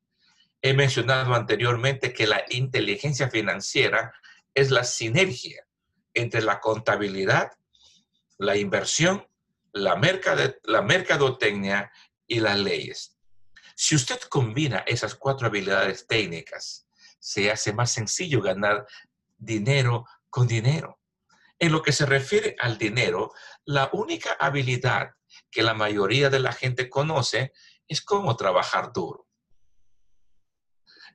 He 0.61 0.73
mencionado 0.73 1.33
anteriormente 1.33 2.13
que 2.13 2.27
la 2.27 2.43
inteligencia 2.49 3.29
financiera 3.29 4.13
es 4.53 4.69
la 4.69 4.83
sinergia 4.83 5.65
entre 6.13 6.41
la 6.41 6.59
contabilidad, 6.59 7.51
la 8.37 8.55
inversión, 8.57 9.27
la, 9.73 9.99
la 10.63 10.81
mercadotecnia 10.81 11.91
y 12.27 12.39
las 12.39 12.59
leyes. 12.59 13.18
Si 13.81 13.95
usted 13.95 14.19
combina 14.27 14.79
esas 14.79 15.15
cuatro 15.15 15.47
habilidades 15.47 16.05
técnicas, 16.05 16.85
se 17.17 17.49
hace 17.49 17.71
más 17.71 17.93
sencillo 17.93 18.41
ganar 18.41 18.85
dinero 19.37 20.03
con 20.29 20.49
dinero. 20.49 20.99
En 21.57 21.71
lo 21.71 21.81
que 21.81 21.93
se 21.93 22.05
refiere 22.05 22.57
al 22.59 22.77
dinero, 22.77 23.31
la 23.63 23.89
única 23.93 24.33
habilidad 24.37 25.11
que 25.49 25.63
la 25.63 25.73
mayoría 25.73 26.29
de 26.29 26.41
la 26.41 26.51
gente 26.51 26.89
conoce 26.89 27.53
es 27.87 28.01
cómo 28.01 28.35
trabajar 28.35 28.91
duro. 28.91 29.29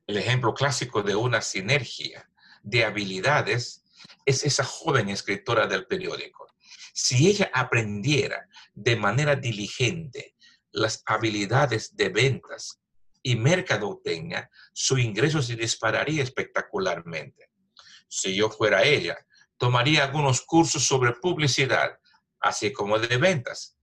El 0.07 0.17
ejemplo 0.17 0.55
clásico 0.55 1.03
de 1.03 1.17
una 1.17 1.43
sinergia 1.43 2.31
de 2.63 2.87
habilidades 2.87 3.85
es 4.25 4.43
esa 4.43 4.65
joven 4.65 5.11
escritora 5.11 5.67
del 5.67 5.87
periódico. 5.87 6.47
Si 6.95 7.29
ella 7.29 7.51
aprendiera 7.53 8.49
de 8.73 8.97
manera 8.97 9.37
diligente 9.37 10.34
las 10.75 11.03
habilidades 11.07 11.97
de 11.97 12.09
ventas 12.09 12.81
y 13.23 13.37
mercadotecnia, 13.37 14.51
su 14.73 14.99
ingreso 14.99 15.41
se 15.41 15.57
dispararía 15.57 16.23
espectacularmente. 16.23 17.51
Si 18.09 18.35
yo 18.35 18.51
fuera 18.51 18.83
ella, 18.83 19.17
tomaría 19.57 20.05
algunos 20.05 20.43
cursos 20.43 20.85
sobre 20.85 21.13
publicidad, 21.13 21.99
así 22.41 22.73
como 22.73 22.99
de 22.99 23.17
ventas. 23.17 23.79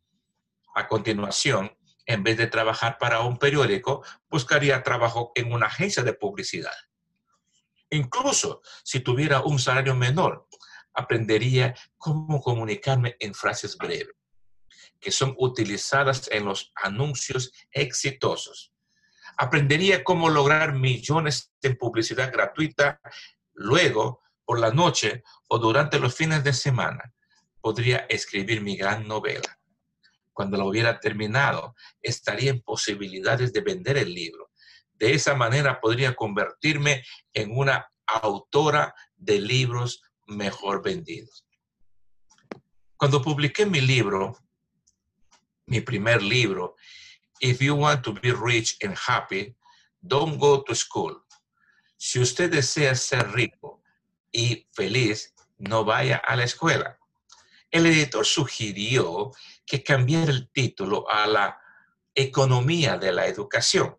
A 0.75 0.87
continuación, 0.87 1.75
en 2.05 2.23
vez 2.23 2.37
de 2.37 2.47
trabajar 2.47 2.97
para 2.99 3.21
un 3.21 3.37
periódico, 3.37 4.03
buscaría 4.29 4.83
trabajo 4.83 5.31
en 5.35 5.53
una 5.53 5.67
agencia 5.67 6.03
de 6.03 6.13
publicidad. 6.13 6.75
Incluso 7.89 8.61
si 8.83 8.99
tuviera 8.99 9.41
un 9.41 9.59
salario 9.59 9.95
menor, 9.95 10.47
aprendería 10.93 11.73
cómo 11.97 12.41
comunicarme 12.41 13.15
en 13.19 13.33
frases 13.33 13.77
breves, 13.77 14.13
que 15.01 15.11
son 15.11 15.35
utilizadas 15.37 16.29
en 16.31 16.45
los 16.45 16.71
anuncios 16.75 17.51
exitosos. 17.71 18.71
Aprendería 19.37 20.03
cómo 20.03 20.29
lograr 20.29 20.73
millones 20.73 21.51
en 21.61 21.77
publicidad 21.77 22.31
gratuita. 22.31 23.01
Luego, 23.53 24.21
por 24.45 24.59
la 24.59 24.71
noche 24.71 25.23
o 25.49 25.57
durante 25.57 25.99
los 25.99 26.15
fines 26.15 26.43
de 26.43 26.53
semana, 26.53 27.13
podría 27.59 28.05
escribir 28.09 28.61
mi 28.61 28.77
gran 28.77 29.07
novela. 29.07 29.59
Cuando 30.31 30.57
la 30.57 30.65
hubiera 30.65 30.99
terminado, 30.99 31.75
estaría 32.01 32.51
en 32.51 32.61
posibilidades 32.61 33.51
de 33.51 33.61
vender 33.61 33.97
el 33.97 34.13
libro 34.13 34.51
de 35.01 35.15
esa 35.15 35.33
manera 35.33 35.81
podría 35.81 36.15
convertirme 36.15 37.03
en 37.33 37.57
una 37.57 37.91
autora 38.05 38.93
de 39.15 39.41
libros 39.41 40.03
mejor 40.27 40.83
vendidos. 40.83 41.47
Cuando 42.97 43.19
publiqué 43.23 43.65
mi 43.65 43.81
libro, 43.81 44.37
mi 45.65 45.81
primer 45.81 46.21
libro, 46.21 46.75
If 47.39 47.59
You 47.59 47.75
Want 47.75 48.03
to 48.03 48.13
Be 48.13 48.33
Rich 48.33 48.77
and 48.83 48.95
Happy, 48.95 49.55
Don't 49.99 50.37
Go 50.37 50.63
to 50.63 50.75
School. 50.75 51.23
Si 51.97 52.19
usted 52.19 52.51
desea 52.51 52.95
ser 52.95 53.31
rico 53.31 53.83
y 54.31 54.67
feliz, 54.73 55.33
no 55.57 55.83
vaya 55.83 56.17
a 56.17 56.35
la 56.35 56.43
escuela. 56.43 56.97
El 57.69 57.85
editor 57.85 58.25
sugirió 58.25 59.31
que 59.65 59.83
cambiara 59.83 60.31
el 60.31 60.49
título 60.51 61.09
a 61.09 61.27
la 61.27 61.59
economía 62.15 62.97
de 62.97 63.11
la 63.11 63.27
educación 63.27 63.95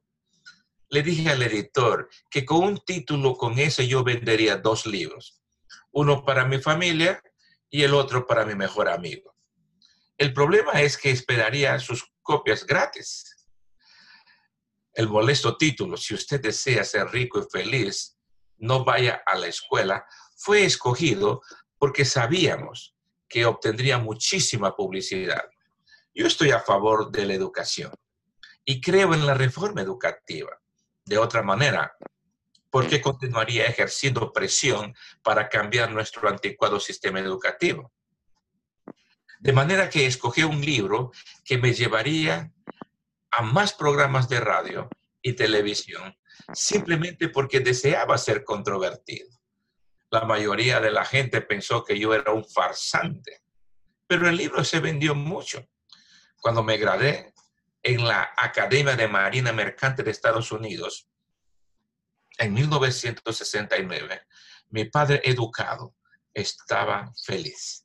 le 0.92 1.02
dije 1.02 1.30
al 1.30 1.42
editor 1.42 2.10
que 2.30 2.44
con 2.44 2.64
un 2.64 2.78
título 2.84 3.34
con 3.34 3.58
ese 3.58 3.88
yo 3.88 4.04
vendería 4.04 4.58
dos 4.58 4.86
libros. 4.86 5.40
uno 5.90 6.22
para 6.24 6.44
mi 6.44 6.58
familia 6.58 7.22
y 7.70 7.82
el 7.82 7.94
otro 7.94 8.26
para 8.26 8.44
mi 8.44 8.54
mejor 8.54 8.88
amigo. 8.88 9.31
El 10.22 10.32
problema 10.32 10.80
es 10.80 10.96
que 10.96 11.10
esperaría 11.10 11.76
sus 11.80 12.08
copias 12.22 12.64
gratis. 12.64 13.44
El 14.94 15.08
molesto 15.08 15.56
título, 15.56 15.96
si 15.96 16.14
usted 16.14 16.40
desea 16.40 16.84
ser 16.84 17.08
rico 17.08 17.40
y 17.40 17.50
feliz, 17.50 18.16
no 18.58 18.84
vaya 18.84 19.20
a 19.26 19.36
la 19.36 19.48
escuela, 19.48 20.06
fue 20.36 20.64
escogido 20.64 21.42
porque 21.76 22.04
sabíamos 22.04 22.94
que 23.28 23.46
obtendría 23.46 23.98
muchísima 23.98 24.76
publicidad. 24.76 25.42
Yo 26.14 26.28
estoy 26.28 26.52
a 26.52 26.60
favor 26.60 27.10
de 27.10 27.26
la 27.26 27.34
educación 27.34 27.92
y 28.64 28.80
creo 28.80 29.14
en 29.14 29.26
la 29.26 29.34
reforma 29.34 29.82
educativa. 29.82 30.56
De 31.04 31.18
otra 31.18 31.42
manera, 31.42 31.96
¿por 32.70 32.86
qué 32.86 33.02
continuaría 33.02 33.66
ejerciendo 33.66 34.32
presión 34.32 34.94
para 35.24 35.48
cambiar 35.48 35.90
nuestro 35.90 36.28
anticuado 36.28 36.78
sistema 36.78 37.18
educativo? 37.18 37.92
De 39.42 39.52
manera 39.52 39.90
que 39.90 40.06
escogí 40.06 40.44
un 40.44 40.60
libro 40.60 41.10
que 41.44 41.58
me 41.58 41.74
llevaría 41.74 42.52
a 43.32 43.42
más 43.42 43.72
programas 43.72 44.28
de 44.28 44.38
radio 44.38 44.88
y 45.20 45.32
televisión 45.32 46.16
simplemente 46.54 47.28
porque 47.28 47.58
deseaba 47.58 48.18
ser 48.18 48.44
controvertido. 48.44 49.28
La 50.10 50.26
mayoría 50.26 50.78
de 50.78 50.92
la 50.92 51.04
gente 51.04 51.40
pensó 51.40 51.82
que 51.84 51.98
yo 51.98 52.14
era 52.14 52.30
un 52.30 52.44
farsante, 52.44 53.42
pero 54.06 54.28
el 54.28 54.36
libro 54.36 54.62
se 54.62 54.78
vendió 54.78 55.16
mucho. 55.16 55.66
Cuando 56.40 56.62
me 56.62 56.76
gradué 56.76 57.34
en 57.82 58.06
la 58.06 58.32
Academia 58.36 58.94
de 58.94 59.08
Marina 59.08 59.52
Mercante 59.52 60.04
de 60.04 60.12
Estados 60.12 60.52
Unidos, 60.52 61.08
en 62.38 62.54
1969, 62.54 64.22
mi 64.68 64.84
padre 64.84 65.20
educado 65.24 65.96
estaba 66.32 67.12
feliz. 67.24 67.81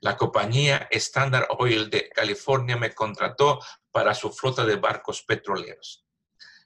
La 0.00 0.16
compañía 0.16 0.88
Standard 0.90 1.46
Oil 1.58 1.90
de 1.90 2.08
California 2.08 2.76
me 2.76 2.94
contrató 2.94 3.60
para 3.90 4.14
su 4.14 4.32
flota 4.32 4.64
de 4.64 4.76
barcos 4.76 5.22
petroleros. 5.22 6.06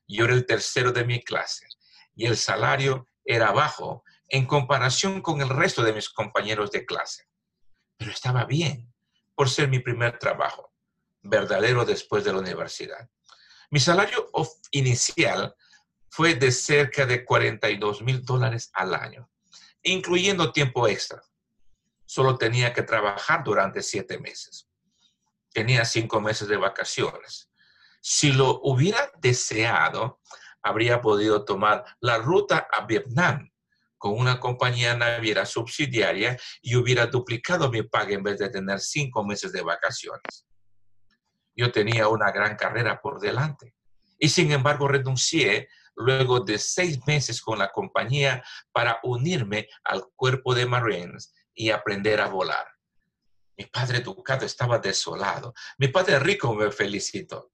Yo 0.06 0.24
era 0.24 0.34
el 0.34 0.46
tercero 0.46 0.92
de 0.92 1.04
mi 1.04 1.22
clase 1.22 1.66
y 2.14 2.26
el 2.26 2.36
salario 2.36 3.08
era 3.24 3.50
bajo 3.50 4.04
en 4.28 4.46
comparación 4.46 5.20
con 5.20 5.40
el 5.40 5.48
resto 5.48 5.82
de 5.82 5.92
mis 5.92 6.08
compañeros 6.10 6.70
de 6.70 6.86
clase. 6.86 7.28
Pero 7.96 8.12
estaba 8.12 8.44
bien 8.44 8.92
por 9.34 9.50
ser 9.50 9.68
mi 9.68 9.80
primer 9.80 10.18
trabajo, 10.18 10.72
verdadero 11.22 11.84
después 11.84 12.22
de 12.22 12.32
la 12.32 12.38
universidad. 12.38 13.10
Mi 13.70 13.80
salario 13.80 14.30
inicial 14.70 15.56
fue 16.08 16.36
de 16.36 16.52
cerca 16.52 17.04
de 17.04 17.24
42 17.24 18.02
mil 18.02 18.24
dólares 18.24 18.70
al 18.74 18.94
año, 18.94 19.28
incluyendo 19.82 20.52
tiempo 20.52 20.86
extra. 20.86 21.20
Solo 22.06 22.36
tenía 22.36 22.72
que 22.72 22.82
trabajar 22.82 23.42
durante 23.44 23.82
siete 23.82 24.18
meses. 24.18 24.68
Tenía 25.52 25.84
cinco 25.84 26.20
meses 26.20 26.48
de 26.48 26.56
vacaciones 26.56 27.50
si 28.06 28.32
lo 28.32 28.60
hubiera 28.62 29.10
deseado, 29.16 30.20
habría 30.62 31.00
podido 31.00 31.46
tomar 31.46 31.84
la 32.00 32.18
ruta 32.18 32.68
a 32.70 32.84
Vietnam 32.84 33.50
con 33.96 34.18
una 34.18 34.38
compañía 34.38 34.94
naviera 34.94 35.46
subsidiaria 35.46 36.38
y 36.60 36.76
hubiera 36.76 37.06
duplicado 37.06 37.70
mi 37.70 37.82
paga 37.82 38.12
en 38.12 38.22
vez 38.22 38.38
de 38.38 38.50
tener 38.50 38.78
cinco 38.80 39.24
meses 39.24 39.52
de 39.52 39.62
vacaciones. 39.62 40.46
Yo 41.56 41.72
tenía 41.72 42.08
una 42.08 42.30
gran 42.30 42.56
carrera 42.56 43.00
por 43.00 43.20
delante 43.20 43.74
y 44.18 44.28
sin 44.28 44.52
embargo 44.52 44.86
renuncié 44.86 45.70
luego 45.96 46.40
de 46.40 46.58
seis 46.58 47.00
meses 47.06 47.40
con 47.40 47.58
la 47.58 47.72
compañía 47.72 48.44
para 48.70 49.00
unirme 49.02 49.66
al 49.82 50.04
cuerpo 50.14 50.54
de 50.54 50.66
Marines 50.66 51.32
y 51.54 51.70
aprender 51.70 52.20
a 52.20 52.28
volar. 52.28 52.66
Mi 53.56 53.66
padre 53.66 53.98
educado 53.98 54.44
estaba 54.44 54.78
desolado. 54.78 55.54
Mi 55.78 55.88
padre 55.88 56.18
rico 56.18 56.54
me 56.54 56.70
felicitó 56.70 57.52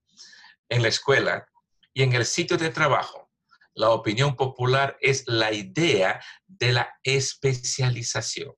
en 0.69 0.83
la 0.83 0.89
escuela 0.89 1.47
y 1.93 2.03
en 2.03 2.15
el 2.15 2.25
sitio 2.25 2.57
de 2.57 2.71
trabajo, 2.71 3.31
la 3.75 3.91
opinión 3.91 4.37
popular 4.37 4.97
es 5.01 5.25
la 5.27 5.53
idea 5.53 6.23
de 6.47 6.73
la 6.73 6.99
especialización. 7.03 8.55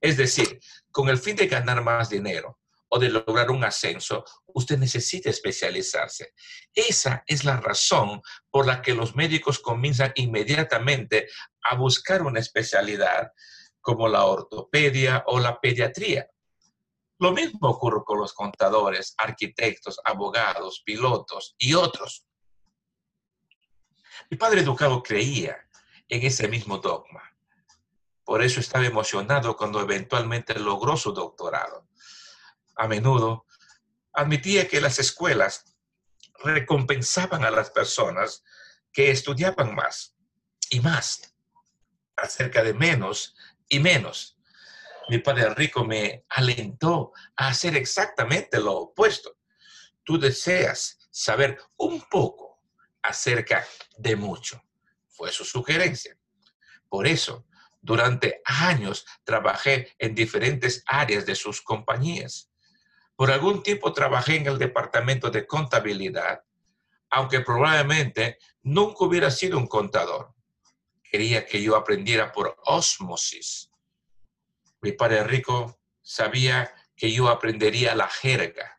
Es 0.00 0.16
decir, 0.16 0.60
con 0.90 1.08
el 1.08 1.18
fin 1.18 1.36
de 1.36 1.46
ganar 1.46 1.82
más 1.82 2.10
dinero 2.10 2.60
o 2.88 2.98
de 2.98 3.08
lograr 3.08 3.50
un 3.50 3.64
ascenso, 3.64 4.24
usted 4.46 4.78
necesita 4.78 5.30
especializarse. 5.30 6.32
Esa 6.74 7.24
es 7.26 7.44
la 7.44 7.56
razón 7.56 8.20
por 8.50 8.66
la 8.66 8.82
que 8.82 8.94
los 8.94 9.16
médicos 9.16 9.58
comienzan 9.58 10.12
inmediatamente 10.14 11.28
a 11.62 11.74
buscar 11.74 12.22
una 12.22 12.40
especialidad 12.40 13.32
como 13.86 14.08
la 14.08 14.24
ortopedia 14.24 15.22
o 15.28 15.38
la 15.38 15.60
pediatría. 15.60 16.28
Lo 17.20 17.30
mismo 17.30 17.68
ocurre 17.68 18.02
con 18.04 18.18
los 18.18 18.32
contadores, 18.32 19.14
arquitectos, 19.16 20.00
abogados, 20.04 20.82
pilotos 20.84 21.54
y 21.56 21.72
otros. 21.74 22.26
Mi 24.28 24.36
padre 24.36 24.62
educado 24.62 25.04
creía 25.04 25.56
en 26.08 26.26
ese 26.26 26.48
mismo 26.48 26.78
dogma. 26.78 27.22
Por 28.24 28.42
eso 28.42 28.58
estaba 28.58 28.84
emocionado 28.84 29.56
cuando 29.56 29.80
eventualmente 29.80 30.58
logró 30.58 30.96
su 30.96 31.12
doctorado. 31.12 31.86
A 32.74 32.88
menudo 32.88 33.46
admitía 34.14 34.66
que 34.66 34.80
las 34.80 34.98
escuelas 34.98 35.76
recompensaban 36.42 37.44
a 37.44 37.52
las 37.52 37.70
personas 37.70 38.42
que 38.92 39.12
estudiaban 39.12 39.76
más 39.76 40.16
y 40.70 40.80
más, 40.80 41.36
acerca 42.16 42.64
de 42.64 42.74
menos 42.74 43.36
y 43.68 43.78
menos 43.80 44.36
mi 45.08 45.18
padre 45.18 45.54
rico 45.54 45.84
me 45.84 46.24
alentó 46.28 47.12
a 47.36 47.48
hacer 47.48 47.76
exactamente 47.76 48.58
lo 48.58 48.72
opuesto. 48.72 49.36
Tú 50.02 50.18
deseas 50.18 50.98
saber 51.10 51.58
un 51.76 52.02
poco 52.10 52.60
acerca 53.02 53.64
de 53.96 54.16
mucho. 54.16 54.60
Fue 55.08 55.30
su 55.30 55.44
sugerencia. 55.44 56.16
Por 56.88 57.06
eso, 57.06 57.46
durante 57.80 58.42
años 58.44 59.06
trabajé 59.22 59.94
en 59.98 60.14
diferentes 60.14 60.82
áreas 60.86 61.24
de 61.24 61.36
sus 61.36 61.62
compañías. 61.62 62.50
Por 63.14 63.30
algún 63.30 63.62
tiempo 63.62 63.92
trabajé 63.92 64.36
en 64.36 64.46
el 64.46 64.58
departamento 64.58 65.30
de 65.30 65.46
contabilidad, 65.46 66.42
aunque 67.10 67.40
probablemente 67.40 68.38
nunca 68.62 69.04
hubiera 69.04 69.30
sido 69.30 69.56
un 69.56 69.68
contador. 69.68 70.34
Quería 71.16 71.46
que 71.46 71.62
yo 71.62 71.76
aprendiera 71.76 72.30
por 72.30 72.58
osmosis 72.66 73.70
mi 74.82 74.92
padre 74.92 75.24
rico 75.24 75.80
sabía 76.02 76.74
que 76.94 77.10
yo 77.10 77.28
aprendería 77.28 77.94
la 77.94 78.06
jerga 78.06 78.78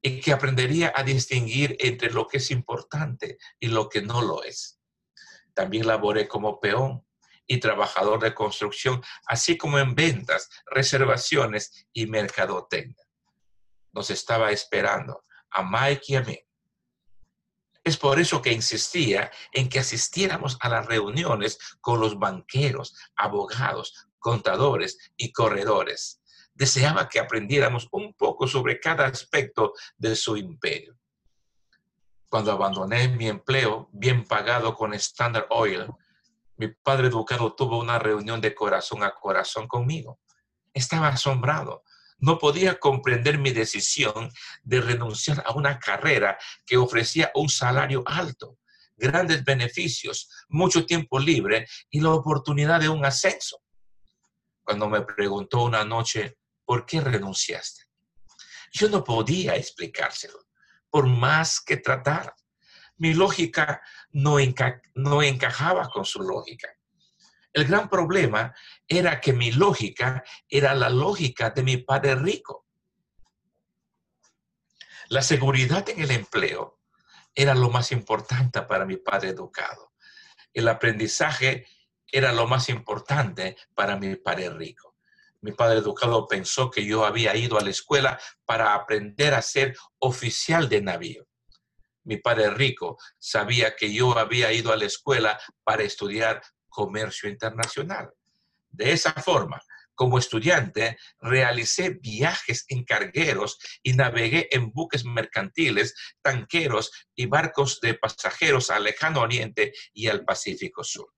y 0.00 0.20
que 0.20 0.32
aprendería 0.32 0.92
a 0.94 1.02
distinguir 1.02 1.76
entre 1.80 2.12
lo 2.12 2.28
que 2.28 2.36
es 2.36 2.52
importante 2.52 3.38
y 3.58 3.66
lo 3.66 3.88
que 3.88 4.02
no 4.02 4.22
lo 4.22 4.44
es. 4.44 4.80
También 5.52 5.88
laboré 5.88 6.28
como 6.28 6.60
peón 6.60 7.04
y 7.48 7.58
trabajador 7.58 8.20
de 8.20 8.34
construcción, 8.34 9.02
así 9.26 9.58
como 9.58 9.80
en 9.80 9.96
ventas, 9.96 10.48
reservaciones 10.66 11.88
y 11.92 12.06
mercadotecnia. 12.06 13.04
Nos 13.92 14.10
estaba 14.10 14.52
esperando 14.52 15.24
a 15.50 15.64
Mike 15.64 16.04
y 16.06 16.14
a 16.14 16.20
mí. 16.22 16.38
Es 17.84 17.98
por 17.98 18.18
eso 18.18 18.40
que 18.40 18.50
insistía 18.50 19.30
en 19.52 19.68
que 19.68 19.78
asistiéramos 19.78 20.56
a 20.60 20.70
las 20.70 20.86
reuniones 20.86 21.58
con 21.82 22.00
los 22.00 22.18
banqueros, 22.18 22.96
abogados, 23.14 24.08
contadores 24.18 25.12
y 25.18 25.32
corredores. 25.32 26.22
Deseaba 26.54 27.10
que 27.10 27.20
aprendiéramos 27.20 27.88
un 27.92 28.14
poco 28.14 28.48
sobre 28.48 28.80
cada 28.80 29.06
aspecto 29.06 29.74
de 29.98 30.16
su 30.16 30.38
imperio. 30.38 30.96
Cuando 32.30 32.52
abandoné 32.52 33.08
mi 33.08 33.28
empleo 33.28 33.90
bien 33.92 34.24
pagado 34.24 34.74
con 34.74 34.94
Standard 34.94 35.46
Oil, 35.50 35.86
mi 36.56 36.68
padre 36.68 37.08
educado 37.08 37.54
tuvo 37.54 37.78
una 37.78 37.98
reunión 37.98 38.40
de 38.40 38.54
corazón 38.54 39.02
a 39.02 39.12
corazón 39.12 39.68
conmigo. 39.68 40.20
Estaba 40.72 41.08
asombrado. 41.08 41.84
No 42.18 42.38
podía 42.38 42.78
comprender 42.78 43.38
mi 43.38 43.50
decisión 43.50 44.30
de 44.62 44.80
renunciar 44.80 45.42
a 45.46 45.52
una 45.52 45.78
carrera 45.78 46.38
que 46.64 46.76
ofrecía 46.76 47.30
un 47.34 47.48
salario 47.48 48.02
alto, 48.06 48.58
grandes 48.96 49.44
beneficios, 49.44 50.30
mucho 50.48 50.86
tiempo 50.86 51.18
libre 51.18 51.66
y 51.90 52.00
la 52.00 52.10
oportunidad 52.10 52.80
de 52.80 52.88
un 52.88 53.04
ascenso 53.04 53.64
cuando 54.64 54.88
me 54.88 55.02
preguntó 55.02 55.62
una 55.62 55.84
noche, 55.84 56.38
¿por 56.64 56.86
qué 56.86 57.00
renunciaste? 57.00 57.84
Yo 58.72 58.88
no 58.88 59.04
podía 59.04 59.54
explicárselo, 59.56 60.46
por 60.90 61.06
más 61.06 61.60
que 61.60 61.76
tratara. 61.76 62.34
Mi 62.96 63.12
lógica 63.12 63.82
no, 64.10 64.36
no 64.94 65.22
encajaba 65.22 65.88
con 65.90 66.04
su 66.04 66.22
lógica. 66.22 66.68
El 67.52 67.66
gran 67.66 67.88
problema 67.88 68.52
era 68.88 69.20
que 69.20 69.32
mi 69.32 69.52
lógica 69.52 70.24
era 70.48 70.74
la 70.74 70.90
lógica 70.90 71.50
de 71.50 71.62
mi 71.62 71.76
padre 71.78 72.14
rico. 72.16 72.66
La 75.08 75.22
seguridad 75.22 75.88
en 75.88 76.00
el 76.00 76.10
empleo 76.10 76.80
era 77.34 77.54
lo 77.54 77.70
más 77.70 77.92
importante 77.92 78.62
para 78.62 78.84
mi 78.84 78.96
padre 78.96 79.30
educado. 79.30 79.92
El 80.52 80.68
aprendizaje 80.68 81.66
era 82.10 82.32
lo 82.32 82.46
más 82.46 82.68
importante 82.68 83.56
para 83.74 83.96
mi 83.96 84.16
padre 84.16 84.50
rico. 84.50 84.94
Mi 85.40 85.52
padre 85.52 85.80
educado 85.80 86.26
pensó 86.26 86.70
que 86.70 86.86
yo 86.86 87.04
había 87.04 87.36
ido 87.36 87.58
a 87.58 87.62
la 87.62 87.70
escuela 87.70 88.18
para 88.46 88.74
aprender 88.74 89.34
a 89.34 89.42
ser 89.42 89.76
oficial 89.98 90.68
de 90.68 90.80
navío. 90.80 91.26
Mi 92.04 92.16
padre 92.18 92.50
rico 92.50 92.98
sabía 93.18 93.76
que 93.76 93.92
yo 93.92 94.16
había 94.16 94.52
ido 94.52 94.72
a 94.72 94.76
la 94.76 94.84
escuela 94.84 95.38
para 95.64 95.82
estudiar 95.82 96.42
comercio 96.68 97.28
internacional. 97.28 98.10
De 98.74 98.90
esa 98.90 99.12
forma, 99.12 99.62
como 99.94 100.18
estudiante, 100.18 100.98
realicé 101.20 101.90
viajes 101.90 102.64
en 102.68 102.84
cargueros 102.84 103.56
y 103.84 103.92
navegué 103.92 104.48
en 104.50 104.72
buques 104.72 105.04
mercantiles, 105.04 105.94
tanqueros 106.22 106.90
y 107.14 107.26
barcos 107.26 107.80
de 107.80 107.94
pasajeros 107.94 108.70
al 108.70 108.82
lejano 108.82 109.20
oriente 109.20 109.72
y 109.92 110.08
al 110.08 110.24
Pacífico 110.24 110.82
Sur. 110.82 111.14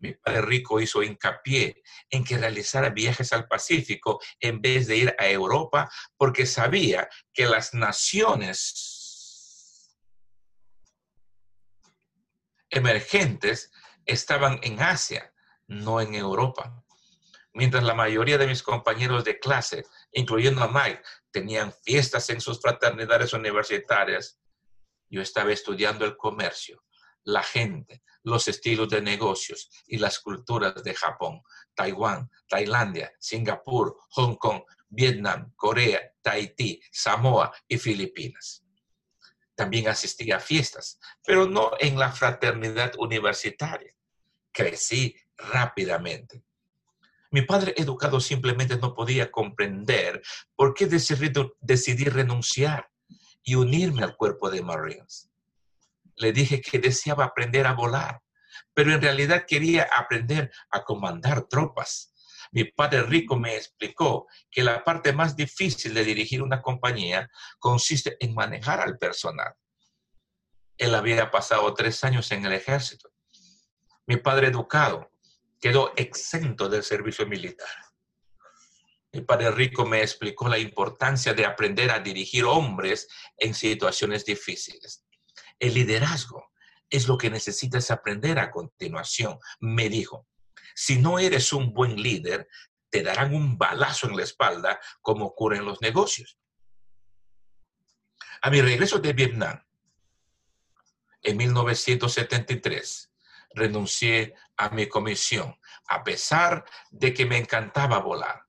Mi 0.00 0.12
padre 0.14 0.42
rico 0.42 0.80
hizo 0.80 1.04
hincapié 1.04 1.80
en 2.10 2.24
que 2.24 2.36
realizara 2.36 2.90
viajes 2.90 3.32
al 3.32 3.46
Pacífico 3.46 4.20
en 4.40 4.60
vez 4.60 4.88
de 4.88 4.96
ir 4.96 5.14
a 5.16 5.28
Europa 5.28 5.88
porque 6.16 6.46
sabía 6.46 7.08
que 7.32 7.46
las 7.46 7.74
naciones 7.74 8.90
emergentes 12.70 13.70
estaban 14.04 14.58
en 14.62 14.82
Asia, 14.82 15.33
no 15.66 16.00
en 16.00 16.14
Europa. 16.14 16.84
Mientras 17.52 17.84
la 17.84 17.94
mayoría 17.94 18.36
de 18.36 18.48
mis 18.48 18.62
compañeros 18.62 19.24
de 19.24 19.38
clase, 19.38 19.84
incluyendo 20.12 20.62
a 20.62 20.68
Mike, 20.68 21.02
tenían 21.30 21.72
fiestas 21.84 22.28
en 22.30 22.40
sus 22.40 22.60
fraternidades 22.60 23.32
universitarias, 23.32 24.40
yo 25.08 25.22
estaba 25.22 25.52
estudiando 25.52 26.04
el 26.04 26.16
comercio, 26.16 26.82
la 27.22 27.42
gente, 27.42 28.02
los 28.24 28.48
estilos 28.48 28.88
de 28.88 29.00
negocios 29.00 29.70
y 29.86 29.98
las 29.98 30.18
culturas 30.18 30.82
de 30.82 30.94
Japón, 30.94 31.42
Taiwán, 31.74 32.30
Tailandia, 32.48 33.12
Singapur, 33.18 33.96
Hong 34.10 34.34
Kong, 34.36 34.62
Vietnam, 34.88 35.52
Corea, 35.54 36.00
Tahití, 36.22 36.80
Samoa 36.90 37.52
y 37.68 37.78
Filipinas. 37.78 38.64
También 39.54 39.88
asistí 39.88 40.32
a 40.32 40.40
fiestas, 40.40 40.98
pero 41.24 41.46
no 41.46 41.72
en 41.78 41.98
la 41.98 42.10
fraternidad 42.10 42.94
universitaria. 42.98 43.94
Crecí 44.52 45.16
rápidamente. 45.36 46.44
Mi 47.34 47.42
padre 47.42 47.74
educado 47.76 48.20
simplemente 48.20 48.76
no 48.76 48.94
podía 48.94 49.30
comprender 49.30 50.22
por 50.54 50.72
qué 50.72 50.86
decidí, 50.86 52.04
renunciar 52.04 52.88
y 53.42 53.56
unirme 53.56 54.04
al 54.04 54.16
cuerpo 54.16 54.50
de 54.50 54.62
Marines. 54.62 55.30
Le 56.14 56.32
dije 56.32 56.60
que 56.60 56.78
deseaba 56.78 57.24
aprender 57.24 57.66
a 57.66 57.72
volar, 57.72 58.22
pero 58.72 58.92
en 58.92 59.02
realidad 59.02 59.46
quería 59.48 59.88
aprender 59.96 60.52
a 60.70 60.84
comandar 60.84 61.48
tropas. 61.48 62.14
Mi 62.52 62.64
padre 62.64 63.02
rico 63.02 63.36
me 63.36 63.56
explicó 63.56 64.28
que 64.48 64.62
la 64.62 64.84
parte 64.84 65.12
más 65.12 65.34
difícil 65.34 65.92
de 65.92 66.04
dirigir 66.04 66.40
una 66.40 66.62
compañía 66.62 67.28
consiste 67.58 68.16
en 68.20 68.32
manejar 68.32 68.80
al 68.80 68.96
personal. 68.96 69.54
Él 70.78 70.94
había 70.94 71.32
pasado 71.32 71.74
tres 71.74 72.04
años 72.04 72.30
en 72.30 72.44
el 72.44 72.52
ejército. 72.52 73.10
Mi 74.06 74.18
padre 74.18 74.48
educado 74.48 75.10
quedó 75.64 75.94
exento 75.96 76.68
del 76.68 76.82
servicio 76.82 77.26
militar. 77.26 77.66
El 79.10 79.24
padre 79.24 79.50
rico 79.50 79.86
me 79.86 80.02
explicó 80.02 80.46
la 80.46 80.58
importancia 80.58 81.32
de 81.32 81.46
aprender 81.46 81.90
a 81.90 82.00
dirigir 82.00 82.44
hombres 82.44 83.08
en 83.38 83.54
situaciones 83.54 84.26
difíciles. 84.26 85.06
El 85.58 85.72
liderazgo 85.72 86.52
es 86.90 87.08
lo 87.08 87.16
que 87.16 87.30
necesitas 87.30 87.90
aprender 87.90 88.38
a 88.38 88.50
continuación, 88.50 89.38
me 89.58 89.88
dijo. 89.88 90.28
Si 90.74 90.98
no 90.98 91.18
eres 91.18 91.50
un 91.54 91.72
buen 91.72 91.96
líder, 91.96 92.46
te 92.90 93.02
darán 93.02 93.34
un 93.34 93.56
balazo 93.56 94.06
en 94.06 94.18
la 94.18 94.24
espalda 94.24 94.78
como 95.00 95.24
ocurre 95.24 95.56
en 95.56 95.64
los 95.64 95.80
negocios. 95.80 96.38
A 98.42 98.50
mi 98.50 98.60
regreso 98.60 98.98
de 98.98 99.14
Vietnam, 99.14 99.64
en 101.22 101.38
1973, 101.38 103.10
renuncié 103.54 104.34
a 104.56 104.70
mi 104.70 104.88
comisión, 104.88 105.58
a 105.88 106.04
pesar 106.04 106.64
de 106.90 107.12
que 107.12 107.26
me 107.26 107.38
encantaba 107.38 107.98
volar. 107.98 108.42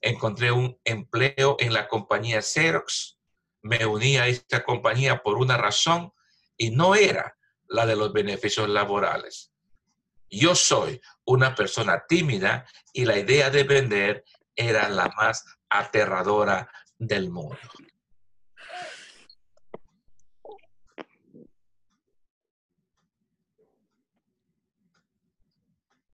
Encontré 0.00 0.52
un 0.52 0.78
empleo 0.84 1.56
en 1.58 1.72
la 1.72 1.88
compañía 1.88 2.40
Xerox, 2.40 3.18
me 3.62 3.84
uní 3.84 4.16
a 4.16 4.28
esta 4.28 4.64
compañía 4.64 5.22
por 5.22 5.36
una 5.36 5.56
razón 5.56 6.12
y 6.56 6.70
no 6.70 6.94
era 6.94 7.36
la 7.66 7.86
de 7.86 7.96
los 7.96 8.12
beneficios 8.12 8.68
laborales. 8.68 9.52
Yo 10.30 10.54
soy 10.54 11.00
una 11.24 11.54
persona 11.54 12.04
tímida 12.06 12.66
y 12.92 13.04
la 13.04 13.18
idea 13.18 13.50
de 13.50 13.64
vender 13.64 14.24
era 14.54 14.88
la 14.88 15.08
más 15.16 15.44
aterradora 15.68 16.70
del 16.98 17.30
mundo. 17.30 17.58